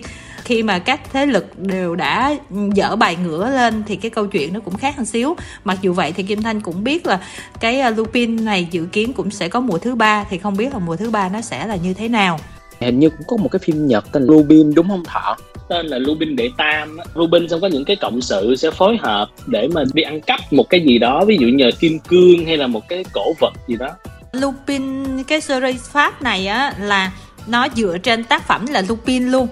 [0.47, 2.36] khi mà các thế lực đều đã
[2.73, 5.36] dở bài ngửa lên thì cái câu chuyện nó cũng khác hơn xíu.
[5.63, 7.19] Mặc dù vậy thì kim thanh cũng biết là
[7.60, 10.73] cái à, lupin này dự kiến cũng sẽ có mùa thứ ba thì không biết
[10.73, 12.39] là mùa thứ ba nó sẽ là như thế nào.
[12.79, 15.38] Hình như cũng có một cái phim nhật tên Lupin đúng không thọ?
[15.69, 19.27] Tên là Lupin đệ tam Rubin xong có những cái cộng sự sẽ phối hợp
[19.47, 22.57] để mà đi ăn cắp một cái gì đó ví dụ như kim cương hay
[22.57, 23.89] là một cái cổ vật gì đó.
[24.31, 27.12] Lupin cái series Pháp này á là
[27.47, 29.47] nó dựa trên tác phẩm là Lupin luôn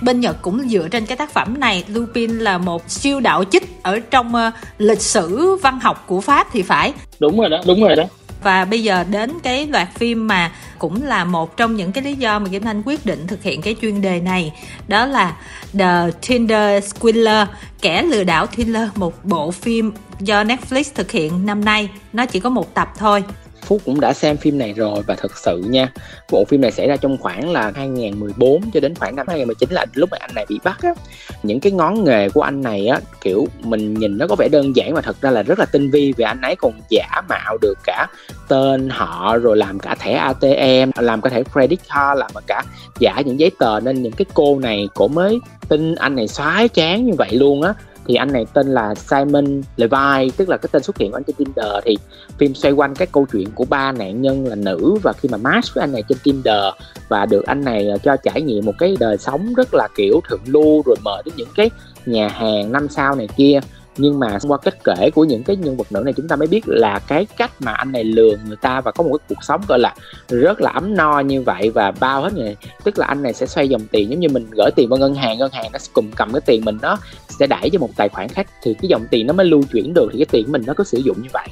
[0.00, 3.82] bên Nhật cũng dựa trên cái tác phẩm này Lupin là một siêu đạo chích
[3.82, 6.92] ở trong uh, lịch sử văn học của Pháp thì phải.
[7.20, 8.04] Đúng rồi đó đúng rồi đó.
[8.42, 12.14] Và bây giờ đến cái loạt phim mà cũng là một trong những cái lý
[12.14, 14.52] do mà Kim Thanh quyết định thực hiện cái chuyên đề này
[14.88, 15.36] đó là
[15.78, 17.48] The Tinder Squiller
[17.80, 21.88] kẻ lừa đảo thriller một bộ phim do Netflix thực hiện năm nay.
[22.12, 23.24] Nó chỉ có một tập thôi
[23.68, 25.92] Phúc cũng đã xem phim này rồi và thật sự nha,
[26.32, 29.86] bộ phim này xảy ra trong khoảng là 2014 cho đến khoảng năm 2019 là
[29.94, 30.94] lúc mà anh này bị bắt á.
[31.42, 34.76] Những cái ngón nghề của anh này á, kiểu, mình nhìn nó có vẻ đơn
[34.76, 37.58] giản mà thật ra là rất là tinh vi vì anh ấy còn giả mạo
[37.62, 38.06] được cả
[38.48, 42.62] tên họ, rồi làm cả thẻ ATM làm cả thẻ credit card, làm cả
[43.00, 43.80] giả những giấy tờ.
[43.80, 47.62] Nên những cái cô này cổ mới tin anh này xoái chán như vậy luôn
[47.62, 47.74] á
[48.08, 51.24] thì anh này tên là Simon Levi tức là cái tên xuất hiện của anh
[51.24, 51.66] trên Tinder.
[51.84, 51.96] Thì
[52.38, 55.38] phim xoay quanh cái câu chuyện của ba nạn nhân là nữ và khi mà
[55.38, 56.64] match với anh này trên Tinder
[57.08, 60.20] và được anh này ờ, cho trải nghiệm một cái đời sống rất là kiểu
[60.28, 61.70] thượng lưu rồi mời đến những cái
[62.06, 63.60] nhà hàng năm sao này kia
[63.98, 66.48] nhưng mà qua cách kể của những cái nhân vật nữ này, chúng ta mới
[66.48, 69.44] biết là cái cách mà anh này lừa người ta và có một cái cuộc
[69.44, 69.94] sống, gọi là,
[70.28, 72.56] rất là ấm no như vậy và bao hết này.
[72.84, 75.14] Tức là anh này sẽ xoay dòng tiền, giống như mình gửi tiền vào ngân
[75.14, 77.90] hàng ngân hàng nó sẽ cùng cầm cái tiền mình nó sẽ đẩy cho một
[77.96, 80.52] tài khoản khác, thì cái dòng tiền nó mới lưu chuyển được, thì cái tiền
[80.52, 81.48] mình nó có sử dụng như vậy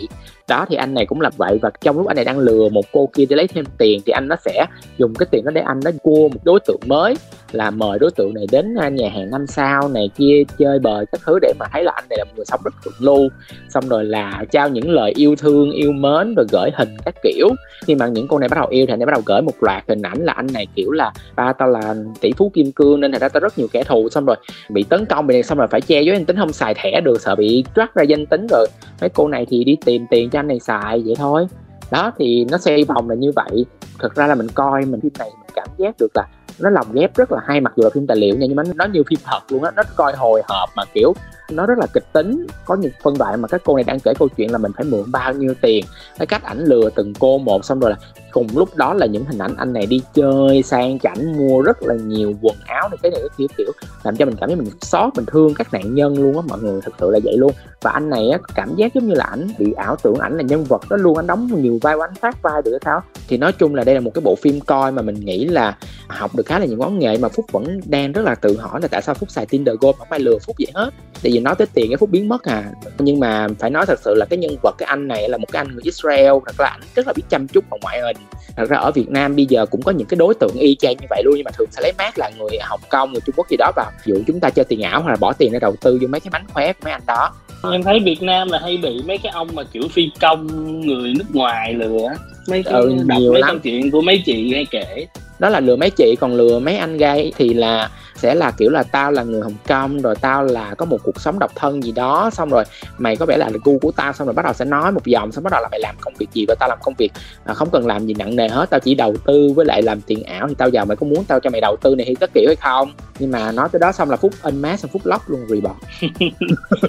[0.48, 1.58] đó, thì anh này cũng làm vậy.
[1.62, 4.10] Và trong lúc anh này đang lừa một cô kia để lấy thêm tiền, thì
[4.10, 4.66] anh nó sẽ
[4.98, 7.14] dùng cái tiền đó để anh nó cua một đối tượng mới,
[7.52, 11.06] là mời đối tượng này đến à, nhà hàng năm sao này kia, chơi bời
[11.12, 13.28] các thứ để mà thấy là anh này là một người sống rất thượng lưu.
[13.68, 17.48] Xong rồi là trao những lời yêu thương, yêu mến rồi gửi hình các kiểu.
[17.86, 19.52] Khi mà những cô này bắt đầu yêu thì anh ấy bắt đầu gửi một
[19.60, 23.00] loạt hình ảnh là anh này kiểu là, ba tao là tỷ phú kim cương
[23.00, 24.08] nên thành ra tao rất nhiều kẻ thù.
[24.08, 24.36] Xong rồi
[24.68, 27.20] bị tấn công, bị xong rồi phải che giấu danh tính, không xài thẻ được,
[27.20, 28.66] sợ bị track ra danh tính rồi.
[29.00, 31.46] Mấy cô này thì đi tìm tiền cho anh này xài vậy thôi.
[31.90, 33.66] Đó, thì nó xoay vòng là như vậy.
[33.98, 36.26] Thực ra là mình coi mình phim này mình cảm giác được là
[36.58, 38.62] nó lồng ghép rất là hay, mặc dù là phim tài liệu nha, nhưng mà
[38.74, 39.70] nó như phim thật luôn á.
[39.76, 41.12] Nó coi hồi hộp mà, kiểu
[41.50, 42.46] nó rất là kịch tính.
[42.64, 44.84] Có những phân đoạn mà các cô này đang kể câu chuyện là mình phải
[44.84, 45.84] mượn bao nhiêu tiền.
[46.18, 47.96] Cái cách ảnh lừa từng cô một xong rồi là
[48.30, 51.82] cùng lúc đó là những hình ảnh anh này đi chơi, sang chảnh, mua rất
[51.82, 53.72] là nhiều quần áo này, cái này cái kia, kiểu,
[54.04, 56.58] làm cho mình cảm thấy mình xót, mình thương các nạn nhân luôn á, mọi
[56.58, 57.52] người thật sự là vậy luôn.
[57.82, 60.42] Và anh này á, cảm giác giống như là ảnh bị ảo tưởng, ảnh là
[60.42, 63.52] nhân vật đó luôn, anh đóng nhiều vai anh, phát vai được sao thì nói
[63.52, 65.76] chung là đây là một cái bộ phim coi mà mình nghĩ là
[66.08, 68.80] học được khá là nhiều món nghề mà phúc vẫn đang rất là tự hỏi
[68.80, 70.90] là tại sao phúc xài tinder gold không ai lừa phúc vậy hết.
[71.22, 72.64] Tại vì nói tới tiền cái phúc biến mất à.
[72.98, 75.46] Nhưng mà phải nói thật sự là cái nhân vật cái anh này là một
[75.52, 78.16] cái anh người Israel thật là ảnh rất là biết chăm chút vào ngoại hình.
[78.56, 80.96] Thật ra ở Việt Nam bây giờ cũng có những cái đối tượng y chang
[81.00, 83.34] như vậy luôn nhưng mà thường sẽ lấy mát là người Hồng Kông người Trung
[83.38, 83.90] Quốc gì đó vào.
[84.04, 86.08] Ví dụ chúng ta chơi tiền ảo hoặc là bỏ tiền để đầu tư vô
[86.08, 87.30] mấy cái mánh khóe của mấy anh đó.
[87.72, 90.46] Em thấy Việt Nam là hay bị mấy cái ông mà kiểu phi công
[90.80, 92.08] người nước ngoài lừa
[92.48, 93.50] mấy cái ừ, đọc nhiều mấy lắm.
[93.50, 95.06] câu chuyện của mấy chị hay kể
[95.38, 98.70] đó là lừa mấy chị còn lừa mấy anh gay thì là sẽ là kiểu
[98.70, 101.82] là tao là người hồng kông rồi tao là có một cuộc sống độc thân
[101.82, 102.64] gì đó xong rồi
[102.98, 105.32] mày có vẻ là gu của tao xong rồi bắt đầu sẽ nói một dòng
[105.32, 107.12] xong bắt đầu là mày làm công việc gì và tao làm công việc
[107.44, 110.00] à, không cần làm gì nặng nề hết tao chỉ đầu tư với lại làm
[110.00, 112.14] tiền ảo thì tao giàu mày có muốn tao cho mày đầu tư này hay
[112.20, 112.92] tất kiểu hay không?
[113.18, 115.60] Nhưng mà nói tới đó xong là phút in má xong phút lóc luôn rồi
[115.60, 115.74] bỏ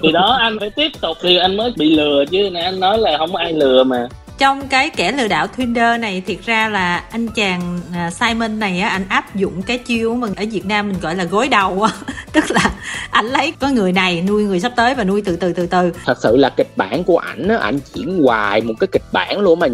[0.02, 2.98] thì đó anh phải tiếp tục thì anh mới bị lừa chứ này anh nói
[2.98, 4.08] là không ai lừa mà
[4.38, 8.80] trong cái kẻ lừa đảo Tinder này, thiệt ra là anh chàng à, Simon này
[8.80, 11.82] á, anh áp dụng cái chiêu mà ở Việt Nam mình gọi là gối đầu
[11.82, 11.92] á.
[12.32, 12.70] Tức là
[13.10, 15.92] anh lấy có người này nuôi người sắp tới và nuôi từ từ từ từ.
[16.04, 19.40] Thật sự là kịch bản của ảnh á, ảnh diễn hoài một cái kịch bản
[19.40, 19.66] luôn mà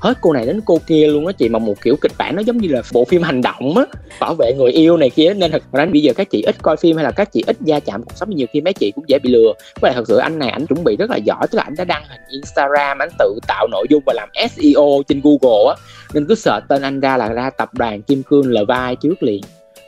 [0.00, 2.42] hết cô này đến cô kia luôn á, chị, mà một kiểu kịch bản nó
[2.42, 3.84] giống như là bộ phim hành động á.
[4.20, 6.76] Bảo vệ người yêu này kia, nên thật ra bây giờ các chị ít coi
[6.76, 9.04] phim hay là các chị ít gia chạm cuộc sống, nhiều khi mấy chị cũng
[9.08, 9.52] dễ bị lừa.
[9.80, 11.74] Với lại thật sự anh này ảnh chuẩn bị rất là giỏi, tức là anh
[11.76, 15.82] đã đăng hình Instagram anh tự tạo nội dung và làm SEO trên Google á.
[16.14, 19.22] Nên cứ sợ tên anh ra là ra tập đoàn Kim Cương là vai trước
[19.22, 19.40] liền.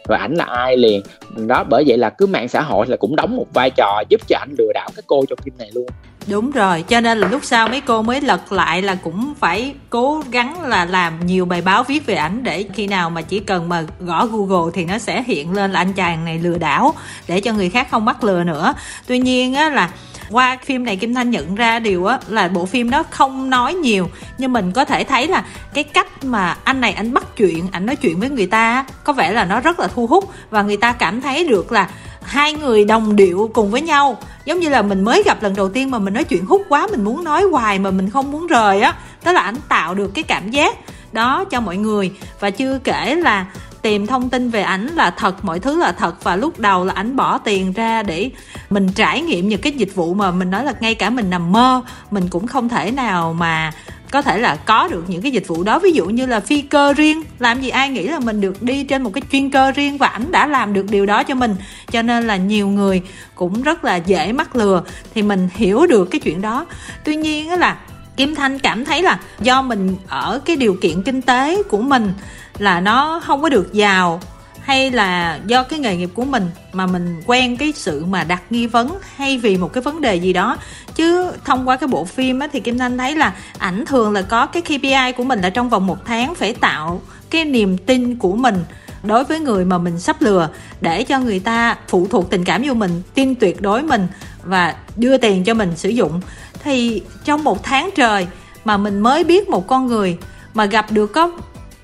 [0.09, 1.03] Rồi ảnh là ai liền.
[1.47, 4.21] Đó, bởi vậy là cứ mạng xã hội là cũng đóng một vai trò giúp
[4.29, 5.87] cho ảnh lừa đảo các cô trong phim này luôn.
[6.27, 9.75] Đúng rồi, cho nên là lúc sau mấy cô mới lật lại là cũng phải
[9.91, 13.41] cố gắng là làm nhiều bài báo viết về ảnh để khi nào mà chỉ
[13.41, 16.95] cần mà gõ google thì nó sẽ hiện lên là anh chàng này lừa đảo
[17.29, 18.75] để cho người khác không bắt lừa nữa.
[19.07, 19.91] Tuy nhiên á là
[20.33, 23.75] qua phim này kim thanh nhận ra điều á, là bộ phim đó không nói
[23.75, 27.68] nhiều, nhưng mình có thể thấy là cái cách mà anh này anh bắt chuyện,
[27.73, 30.62] anh nói chuyện với người ta có vẻ là nó rất là thu hút và
[30.62, 31.88] người ta cảm thấy được là
[32.23, 34.18] hai người đồng điệu cùng với nhau.
[34.45, 36.87] Giống như là mình mới gặp lần đầu tiên mà mình nói chuyện hút quá,
[36.90, 40.14] mình muốn nói hoài mà mình không muốn rời á, tức là anh tạo được
[40.14, 40.77] cái cảm giác
[41.12, 42.12] đó cho mọi người.
[42.40, 43.47] Và chưa kể là
[43.83, 46.95] tìm thông tin về ảnh là thật, mọi thứ là thật, và lúc đầu là
[46.95, 48.31] ảnh bỏ tiền ra để
[48.71, 51.53] mình trải nghiệm những cái dịch vụ mà mình nói là ngay cả mình nằm
[51.53, 53.73] mơ, mình cũng không thể nào mà
[54.11, 55.79] có thể là có được những cái dịch vụ đó.
[55.79, 58.85] Ví dụ như là phi cơ riêng, làm gì ai nghĩ là mình được đi
[58.85, 61.57] trên một cái chuyên cơ riêng và ảnh đã làm được điều đó cho mình.
[61.92, 63.03] Cho nên là nhiều người
[63.35, 64.83] cũng rất là dễ mắc lừa
[65.14, 66.66] thì mình hiểu được cái chuyện đó.
[67.05, 67.77] Tuy nhiên là
[68.16, 72.12] Kim Thanh cảm thấy là do mình ở cái điều kiện kinh tế của mình
[72.59, 74.21] là nó không có được giàu
[74.61, 78.43] hay là do cái nghề nghiệp của mình mà mình quen cái sự mà đặt
[78.51, 80.57] nghi vấn hay vì một cái vấn đề gì đó.
[80.95, 84.23] Chứ thông qua cái bộ phim á, thì kim thanh thấy là ảnh thường là
[84.23, 88.17] có cái kpi của mình là trong vòng một tháng phải tạo cái niềm tin
[88.17, 88.65] của mình
[89.03, 90.49] đối với người mà mình sắp lừa
[90.81, 94.07] để cho người ta phụ thuộc tình cảm vô mình tin tuyệt đối mình
[94.45, 96.21] và đưa tiền cho mình sử dụng.
[96.65, 98.27] Thì trong một tháng trời
[98.65, 100.19] mà mình mới biết một con người
[100.55, 101.31] mà gặp được có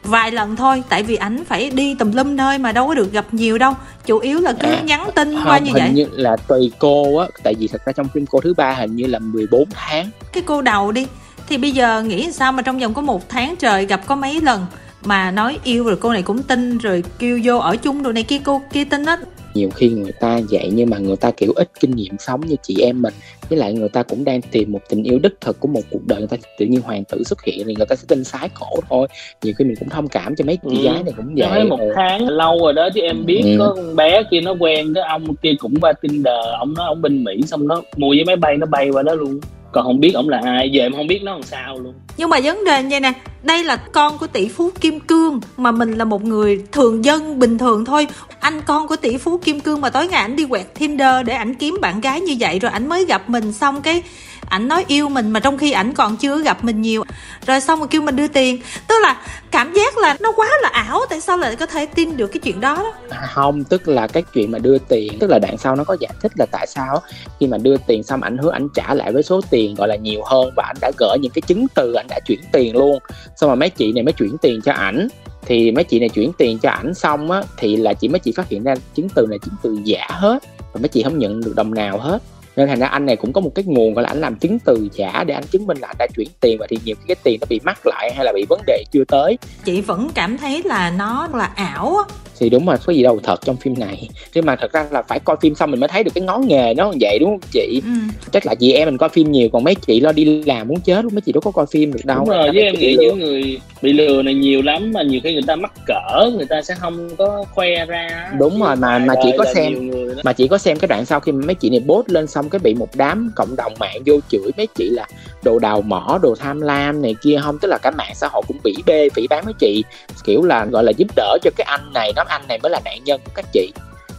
[0.08, 3.12] vài lần thôi tại vì ảnh phải đi tùm lum nơi mà đâu có được
[3.12, 3.72] gặp nhiều đâu.
[4.06, 5.92] Chủ yếu là cứ à, nhắn tin không, qua như hình vậy.
[5.94, 8.96] như là tùy cô á tại vì thật ra trong phim cô thứ ba hình
[8.96, 10.10] như là 14 tháng.
[10.32, 11.06] Cái cô đầu đi
[11.48, 14.40] thì bây giờ nghĩ sao mà trong vòng có một tháng trời gặp có mấy
[14.40, 14.66] lần
[15.04, 18.22] mà nói yêu rồi cô này cũng tin rồi kêu vô ở chung đồ này
[18.22, 19.20] kia cô kia tin hết
[19.54, 22.56] nhiều khi người ta vậy nhưng mà người ta kiểu ít kinh nghiệm sống như
[22.62, 23.14] chị em mình
[23.48, 26.06] với lại người ta cũng đang tìm một tình yêu đích thực của một cuộc
[26.06, 28.48] đời người ta tự nhiên hoàng tử xuất hiện thì người ta sẽ tin sái
[28.61, 29.08] cổ thôi
[29.42, 30.84] nhiều khi mình cũng thông cảm cho mấy chị ừ.
[30.84, 33.56] gái này cũng vậy Nói một tháng lâu rồi đó chứ em biết ừ.
[33.58, 37.02] có con bé kia nó quen cái ông kia cũng qua tinder ông nói ông
[37.02, 39.40] bên mỹ xong nó mua với máy bay nó bay qua đó luôn
[39.72, 41.94] còn không biết ông là ai, giờ em không biết nó làm sao luôn.
[42.16, 45.70] Nhưng mà vấn đề như nè, đây là con của tỷ phú kim cương, mà
[45.72, 48.07] mình là một người thường dân bình thường thôi.
[48.40, 51.33] Anh con của tỷ phú kim cương mà tối ngày ảnh đi quẹt tinder để
[51.33, 54.02] ảnh kiếm bạn gái như vậy rồi ảnh mới gặp mình xong cái
[54.48, 57.05] ảnh nói yêu mình mà trong khi ảnh còn chưa gặp mình nhiều.
[57.46, 58.61] Rồi xong rồi kêu mình đưa tiền.
[58.88, 62.16] Tức là cảm giác là nó quá là ảo, tại sao lại có thể tin
[62.16, 62.92] được cái chuyện đó đó?
[63.11, 65.96] À, không, tức là cái chuyện mà đưa tiền, tức là đoạn sau nó có
[66.01, 67.03] giải thích là tại sao
[67.40, 69.96] khi mà đưa tiền xong, ảnh hứa ảnh trả lại với số tiền gọi là
[69.96, 72.98] nhiều hơn và ảnh đã gửi những cái chứng từ, ảnh đã chuyển tiền luôn.
[73.37, 75.09] Xong rồi mấy chị này mới chuyển tiền cho ảnh.
[75.46, 78.33] Thì mấy chị này chuyển tiền cho ảnh xong á, thì là chị mấy chị
[78.37, 80.38] phát hiện ra chứng từ này chứng từ giả hết.
[80.59, 82.22] Và mấy chị không nhận được đồng nào hết
[82.58, 84.58] nên thành ra anh này cũng có một cái nguồn gọi là anh làm chứng
[84.58, 87.14] từ giả để anh chứng minh là anh đã chuyển tiền và thì nhiều cái
[87.22, 89.38] tiền nó bị mắc lại hay là bị vấn đề chưa tới.
[89.64, 91.96] Chị vẫn cảm thấy là nó là ảo
[92.40, 94.09] thì đúng rồi có gì đâu thật trong phim này.
[94.35, 96.48] Nhưng mà thật ra là phải coi phim xong mình mới thấy được cái ngón
[96.48, 97.83] nghề nó vậy đúng không chị?
[97.85, 97.90] Ừ.
[98.33, 100.81] chắc là chị em mình coi phim nhiều còn mấy chị lo đi làm muốn
[100.81, 102.18] chết luôn mấy chị đâu có coi phim được đâu.
[102.18, 105.33] Đúng rồi với em nghĩ những người bị lừa này nhiều lắm mà nhiều khi
[105.33, 108.31] người ta mắc cỡ người ta sẽ không có khoe ra.
[108.38, 109.90] Đúng rồi mà mà chị có xem
[110.24, 112.59] mà chị có xem cái đoạn sau khi mấy chị này post lên xong cái
[112.59, 115.07] bị một đám cộng đồng mạng vô chửi mấy chị là
[115.42, 118.42] đồ đào mỏ đồ tham lam này kia không tức là cả mạng xã hội
[118.48, 119.85] cũng bị bê phỉ bán mấy chị.
[120.24, 122.80] Kiểu là gọi là giúp đỡ cho cái anh này nó anh này mới là
[122.84, 123.72] nạn nhân của các chị.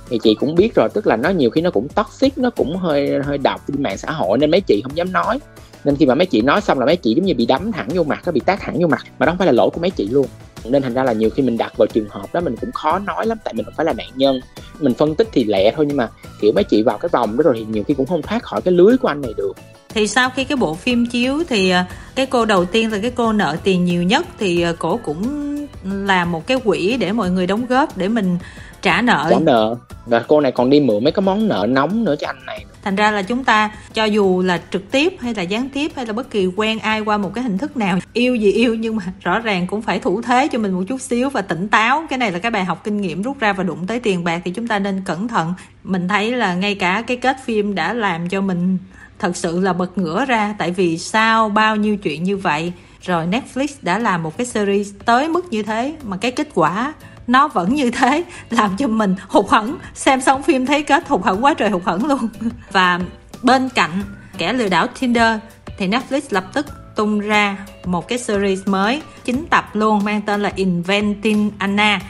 [0.10, 2.78] Thì chị cũng biết rồi, tức là nó nhiều khi nó cũng toxic, nó cũng
[2.78, 5.40] hơi hơi độc trên mạng xã hội nên mấy chị không dám nói.
[5.84, 7.88] Nên khi mà mấy chị nói xong là mấy chị giống như bị đấm thẳng
[7.90, 9.82] vô mặt nó bị tác thẳng vô mặt, mà đó không phải là lỗi của
[9.82, 10.28] mấy chị luôn.
[10.66, 13.00] Nên thành ra là nhiều khi mình đặt vào trường hợp đó mình cũng khó
[13.00, 14.40] nói lắm, tại mình không phải là nạn nhân.
[14.80, 16.10] Mình phân tích thì lẹ thôi nhưng mà,
[16.42, 18.62] kiểu, mấy chị vào cái vòng đó rồi thì nhiều khi cũng không thoát khỏi
[18.62, 19.54] cái lưới của anh này được
[19.94, 23.12] thì sau khi cái bộ phim chiếu thì à, cái cô đầu tiên là cái
[23.12, 25.50] cô nợ tiền nhiều nhất thì à, cổ cũng
[25.84, 28.38] làm một cái quỹ để mọi người đóng góp để mình
[28.82, 29.28] trả nợ.
[29.30, 29.76] Trả nợ.
[30.06, 32.66] Và cô này còn đi mượn mấy cái món nợ nóng nữa cho anh này.
[32.84, 36.06] Thành ra là chúng ta cho dù là trực tiếp hay là gián tiếp hay
[36.06, 38.96] là bất kỳ quen ai qua một cái hình thức nào yêu gì yêu nhưng
[38.96, 42.04] mà rõ ràng cũng phải thủ thế cho mình một chút xíu và tỉnh táo.
[42.10, 44.42] Cái này là cái bài học kinh nghiệm rút ra và đụng tới tiền bạc
[44.46, 45.54] thì chúng ta nên cẩn thận.
[45.84, 48.78] Mình thấy là ngay cả cái kết phim đã làm cho mình
[49.20, 52.74] thật sự là bật ngửa ra, tại vì sao bao nhiêu chuyện như vậy?
[53.02, 56.94] Rồi Netflix đã làm một cái series tới mức như thế, mà cái kết quả
[57.28, 59.78] nó vẫn như thế, làm cho mình hụt hẫng.
[59.94, 62.30] Xem xong phim thấy kết hụt hẫng quá trời hụt hẫng luôn.
[62.72, 63.00] Và
[63.44, 64.04] bên cạnh
[64.38, 65.40] kẻ lừa đảo Tinder,
[65.78, 70.42] thì Netflix lập tức tung ra một cái series mới chín tập luôn, mang tên
[70.42, 72.02] là Inventing Anna.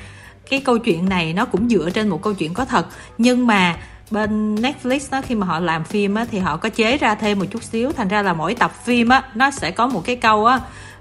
[0.50, 2.86] Cái câu chuyện này nó cũng dựa trên một câu chuyện có thật,
[3.18, 3.78] nhưng mà
[4.12, 7.40] bên Netflix đó khi mà họ làm phim á, thì họ có chế ra thêm
[7.40, 7.92] một chút xíu.
[7.92, 10.60] Thành ra là mỗi tập phim á nó sẽ có một cái câu á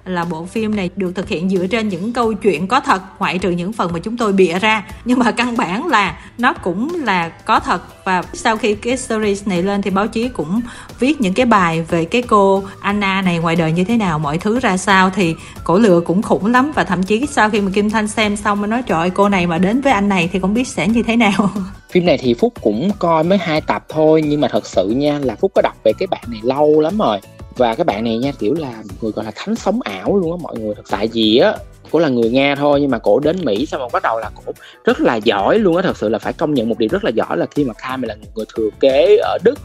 [0.09, 3.39] là bộ phim này được thực hiện dựa trên những câu chuyện có thật ngoại
[3.39, 4.87] trừ những phần mà chúng tôi bịa ra.
[5.05, 8.05] Nhưng mà căn bản là nó cũng là có thật.
[8.05, 10.61] Và sau khi cái series này lên thì báo chí cũng
[11.01, 14.39] viết những cái bài về cái cô Anna này ngoài đời như thế nào mọi
[14.39, 16.73] thứ ra sao thì cổ lừa cũng khủng lắm.
[16.75, 19.29] Và thậm chí sau khi mà Kim Thanh xem xong mới nói trời ơi, cô
[19.29, 21.51] này mà đến với anh này thì không biết sẽ như thế nào.
[21.91, 25.19] Phim này thì Phúc cũng coi mới hai tập thôi nhưng mà thật sự nha
[25.23, 27.21] là Phúc có đọc về cái bạn này lâu lắm rồi
[27.59, 30.37] và các bạn này nha, kiểu là người gọi là thánh sống ảo luôn á
[30.43, 30.75] mọi người.
[30.91, 31.55] Tại vì á,
[31.91, 34.31] cổ là người nga thôi, nhưng mà cổ đến mỹ xong rồi bắt đầu là
[34.35, 34.53] cổ
[34.85, 35.83] rất là giỏi luôn á.
[35.83, 37.99] Thật sự là phải công nhận một điều rất là giỏi là khi mà khai
[38.03, 39.59] là người thừa kế ở đức.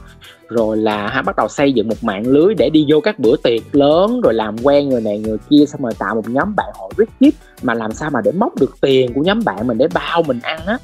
[0.50, 3.36] Rồi là ha, bắt đầu xây dựng một mạng lưới để đi vô các bữa
[3.44, 6.70] tiệc lớn, rồi làm quen người này người kia, xong rồi tạo một nhóm bạn
[6.74, 9.78] hội rich kid mà làm sao mà để móc được tiền của nhóm bạn mình
[9.78, 10.78] để bao mình ăn á.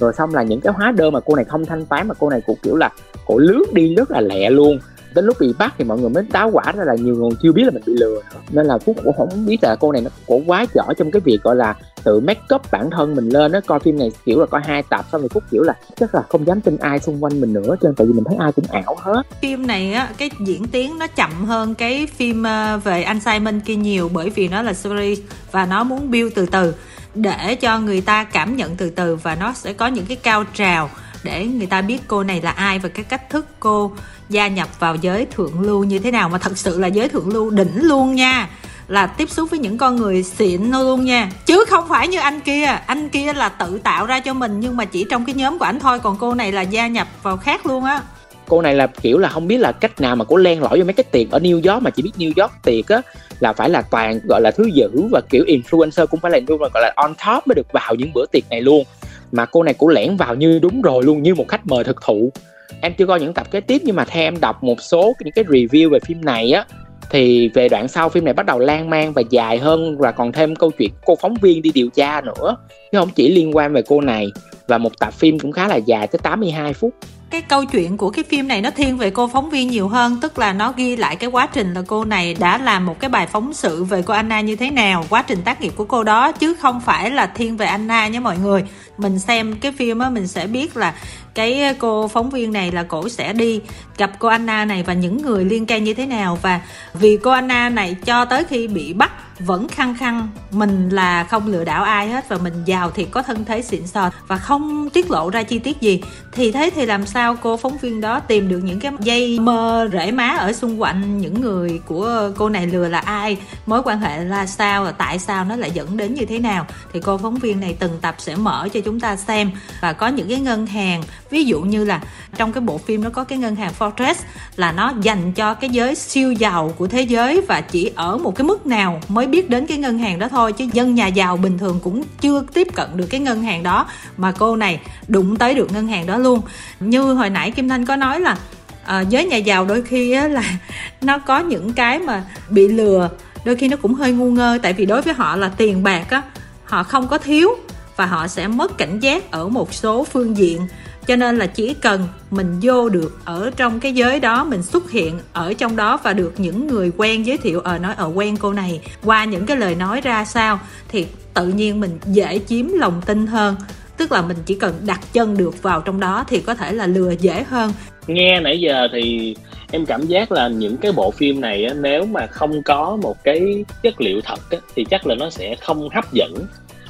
[0.00, 2.30] Rồi xong là những cái hóa đơn mà cô này không thanh toán, mà cô
[2.30, 2.90] này cũng kiểu là
[3.26, 4.78] cổ lướt đi rất là lẹ luôn
[5.16, 7.52] đến lúc bị bắt thì mọi người mới táo quả ra là nhiều người chưa
[7.52, 8.40] biết là mình bị lừa nữa.
[8.50, 11.20] Nên là phúc cũng không biết là cô này nó cổ quá giỏi trong cái
[11.24, 11.74] việc, gọi là,
[12.04, 14.82] tự make up bản thân mình lên nó coi phim này kiểu là coi hai
[14.90, 17.52] tập, xong rồi phúc kiểu là chắc là không dám tin ai xung quanh mình
[17.52, 19.22] nữa, cho tại vì mình thấy ai cũng ảo hết.
[19.42, 23.60] Phim này á, cái diễn tiến nó chậm hơn cái phim ờ, về anh Simon
[23.60, 25.18] kia nhiều bởi vì nó là series
[25.52, 26.74] và nó muốn build từ từ
[27.14, 30.44] để cho người ta cảm nhận từ từ và nó sẽ có những cái cao
[30.54, 30.90] trào
[31.26, 33.92] để người ta biết cô này là ai và cái cách thức cô
[34.28, 36.28] gia nhập vào giới thượng lưu như thế nào.
[36.28, 38.48] Mà thật sự là giới thượng lưu đỉnh luôn nha.
[38.88, 41.30] Là tiếp xúc với những con người xịn luôn nha.
[41.46, 42.64] Chứ không phải như anh kia.
[42.86, 45.64] Anh kia là tự tạo ra cho mình, nhưng mà chỉ trong cái nhóm của
[45.64, 45.98] anh thôi.
[45.98, 48.02] Còn cô này là gia nhập vào khác luôn á.
[48.48, 50.84] Cô này là kiểu là không biết là cách nào mà cô len lỏi vô
[50.84, 53.00] mấy cái tiệc ở New York, mà chỉ biết New York tiệc á,
[53.40, 56.68] là phải là toàn, gọi là, thứ dữ và kiểu influencer cũng phải là influencer
[56.74, 58.84] gọi là on top mới được vào những bữa tiệc này luôn
[59.32, 62.02] mà cô này cũng lẻn vào như đúng rồi luôn, như một khách mời thực
[62.02, 62.32] thụ.
[62.80, 65.32] Em chưa coi những tập kế tiếp nhưng mà theo em đọc một số những
[65.32, 66.64] cái review về phim này á,
[67.10, 70.32] thì về đoạn sau phim này bắt đầu lan man và dài hơn và còn
[70.32, 72.56] thêm câu chuyện cô phóng viên đi điều tra nữa.
[72.92, 74.28] Chứ không chỉ liên quan về cô này,
[74.68, 76.94] và một tập phim cũng khá là dài tới 82 phút
[77.30, 80.18] cái câu chuyện của cái phim này nó thiên về cô phóng viên nhiều hơn,
[80.20, 83.10] tức là nó ghi lại cái quá trình là cô này đã làm một cái
[83.10, 86.04] bài phóng sự về cô Anna như thế nào, quá trình tác nghiệp của cô
[86.04, 88.64] đó, chứ không phải là thiên về Anna nhé mọi người.
[88.98, 90.94] Mình xem cái phim á, mình sẽ biết là
[91.34, 93.60] cái cô phóng viên này là cổ sẽ đi
[93.98, 96.38] gặp cô Anna này và những người liên can như thế nào.
[96.42, 96.60] Và
[96.94, 101.46] vì cô Anna này cho tới khi bị bắt vẫn khăng khăng, mình là không
[101.46, 104.90] lừa đảo ai hết và mình giàu thì có thân thế xịn sò và không
[104.90, 106.02] tiết lộ ra chi tiết gì.
[106.32, 109.88] Thì thế thì làm sao cô phóng viên đó tìm được những cái dây mơ
[109.92, 113.36] rễ má ở xung quanh những người của cô này lừa là ai?
[113.66, 116.66] Mối quan hệ là sao và tại sao nó lại dẫn đến như thế nào?
[116.92, 120.08] Thì cô phóng viên này từng tập sẽ mở cho chúng ta xem và có
[120.08, 122.00] những cái ngân hàng, ví dụ như là
[122.36, 124.14] trong cái bộ phim nó có cái ngân hàng Fortress
[124.56, 128.34] là nó dành cho cái giới siêu giàu của thế giới và chỉ ở một
[128.34, 131.36] cái mức nào mới biết đến cái ngân hàng đó thôi chứ dân nhà giàu
[131.36, 133.86] bình thường cũng chưa tiếp cận được cái ngân hàng đó
[134.16, 136.40] mà cô này đụng tới được ngân hàng đó luôn.
[136.80, 138.36] Như hồi nãy Kim Thanh có nói là
[138.84, 140.42] à, giới nhà giàu đôi khi á, là
[141.00, 143.10] nó có những cái mà bị lừa
[143.44, 146.10] đôi khi nó cũng hơi ngu ngơ tại vì đối với họ là tiền bạc
[146.10, 146.22] á
[146.64, 147.50] họ không có thiếu
[147.96, 150.66] và họ sẽ mất cảnh giác ở một số phương diện
[151.06, 154.90] cho nên là chỉ cần mình vô được ở trong cái giới đó mình xuất
[154.90, 158.10] hiện ở trong đó và được những người quen giới thiệu ở ờ, nói ở
[158.14, 158.80] quen cô này.
[159.04, 163.26] Qua những cái lời nói ra sao thì tự nhiên mình dễ chiếm lòng tin
[163.26, 163.56] hơn.
[163.96, 166.86] Tức là mình chỉ cần đặt chân được vào trong đó thì có thể là
[166.86, 167.72] lừa dễ hơn.
[168.06, 169.36] Nghe nãy giờ thì
[169.70, 173.24] em cảm giác là những cái bộ phim này á, nếu mà không có một
[173.24, 176.34] cái chất liệu thật á, thì chắc là nó sẽ không hấp dẫn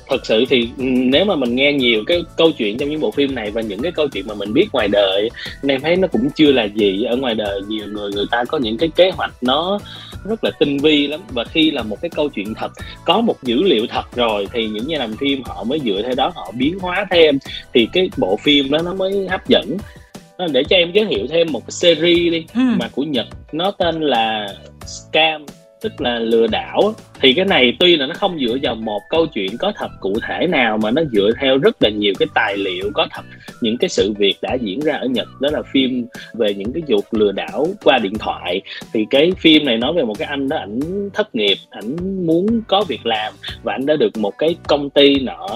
[0.09, 3.11] thật sự thì ừ, nếu mà mình nghe nhiều cái câu chuyện trong những bộ
[3.11, 5.31] phim này và những cái câu chuyện mà mình biết ngoài đời
[5.63, 7.05] nên em thấy nó cũng chưa là gì.
[7.05, 9.79] Ở ngoài đời nhiều người người ta có những cái kế hoạch nó
[10.25, 11.21] rất là tinh vi lắm.
[11.29, 12.73] Và khi là một cái câu chuyện thật
[13.05, 16.15] có một dữ liệu thật rồi thì những nhà làm phim họ mới dựa theo
[16.15, 17.39] đó họ biến hóa thêm.
[17.75, 19.77] Thì cái bộ phim đó nó mới hấp dẫn.
[20.53, 22.61] Để cho em giới thiệu thêm một cái series đi ừ.
[22.81, 24.47] mà của Nhật nó tên là
[24.87, 25.47] Scam
[25.89, 29.27] tức là lừa đảo thì cái này tuy là nó không dựa vào một câu
[29.27, 32.57] chuyện có thật cụ thể nào, mà nó dựa theo rất là nhiều cái tài
[32.57, 33.23] liệu có thật.
[33.61, 36.83] Những cái sự việc đã diễn ra ở Nhật, đó là phim về những cái
[36.89, 38.61] vụ lừa đảo qua điện thoại.
[38.93, 40.81] Thì cái phim này nói về một cái anh đó, ảnh
[41.15, 45.19] thất nghiệp, ảnh muốn có việc làm, và anh đã được một cái công ty
[45.21, 45.49] nọ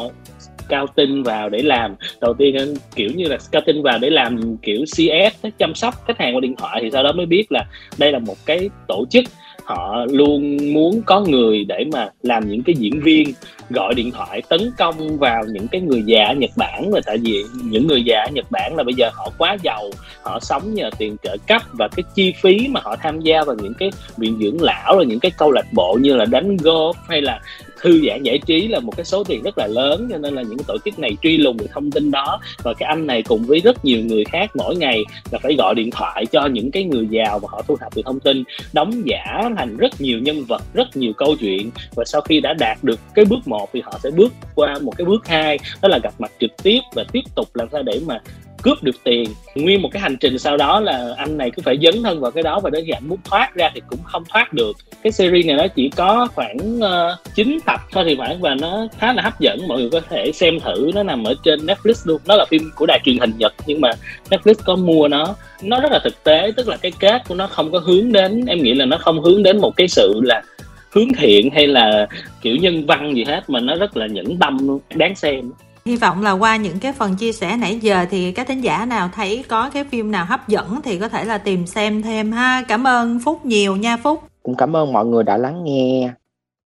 [0.69, 1.95] cao tinh vào để làm.
[2.21, 5.95] Đầu tiên, anh kiểu như là cao tinh vào để làm kiểu CS chăm sóc
[6.07, 7.65] khách hàng qua điện thoại, thì sau đó mới biết là
[7.99, 9.25] đây là một cái tổ chức
[9.71, 13.33] họ luôn muốn có người để mà làm những cái diễn viên,
[13.71, 16.91] gọi điện thoại, tấn công vào những cái người già ở Nhật Bản.
[16.91, 19.91] Và tại vì những người già ở Nhật Bản là bây giờ họ quá giàu,
[20.23, 23.57] họ sống nhờ tiền trợ cấp và cái chi phí mà họ tham gia vào
[23.63, 26.93] những cái viện dưỡng lão là những cái câu lạc bộ như là đánh golf
[27.09, 27.41] hay là
[27.81, 30.43] thư giãn giải trí là một cái số tiền rất là lớn, cho nên là
[30.43, 32.41] những tổ chức này truy lùng được thông tin đó.
[32.63, 35.75] Và cái anh này cùng với rất nhiều người khác mỗi ngày là phải gọi
[35.75, 39.03] điện thoại cho những cái người giàu và họ thu thập được thông tin, đóng
[39.05, 41.71] giả thành rất nhiều nhân vật, rất nhiều câu chuyện.
[41.95, 44.93] Và sau khi đã đạt được cái bước một thì họ sẽ bước qua một
[44.97, 48.01] cái bước hai, đó là gặp mặt trực tiếp và tiếp tục làm sao để
[48.07, 48.21] mà
[48.63, 49.25] cướp được tiền.
[49.55, 52.31] Nguyên một cái hành trình sau đó là anh này cứ phải dấn thân vào
[52.31, 54.77] cái đó và đến khi anh muốn thoát ra thì cũng không thoát được.
[55.03, 58.55] Cái series này nó chỉ có khoảng ờ, uh, 9 tập thôi thì khoảng và
[58.55, 59.69] nó khá là hấp dẫn.
[59.69, 62.21] Mọi người có thể xem thử nó nằm ở trên Netflix luôn.
[62.27, 63.91] Nó là phim của đài truyền hình Nhật nhưng mà
[64.31, 65.35] Netflix có mua nó.
[65.63, 68.47] Nó rất là thực tế tức là cái kết của nó không có hướng đến
[68.47, 70.43] em nghĩ là nó không hướng đến một cái sự là
[70.91, 72.07] hướng thiện hay là
[72.43, 74.81] kiểu nhân văn gì hết mà nó rất là nhẫn tâm luôn.
[74.95, 75.51] Đáng xem.
[75.85, 78.87] Hy vọng là qua những cái phần chia sẻ nãy giờ thì các thính giả
[78.87, 82.33] nào thấy có cái phim nào hấp dẫn thì có thể là tìm xem thêm
[82.33, 82.63] ha.
[82.69, 84.23] Cảm ơn Phúc nhiều nha, Phúc.
[84.43, 86.11] Cũng cảm ơn mọi người đã lắng nghe.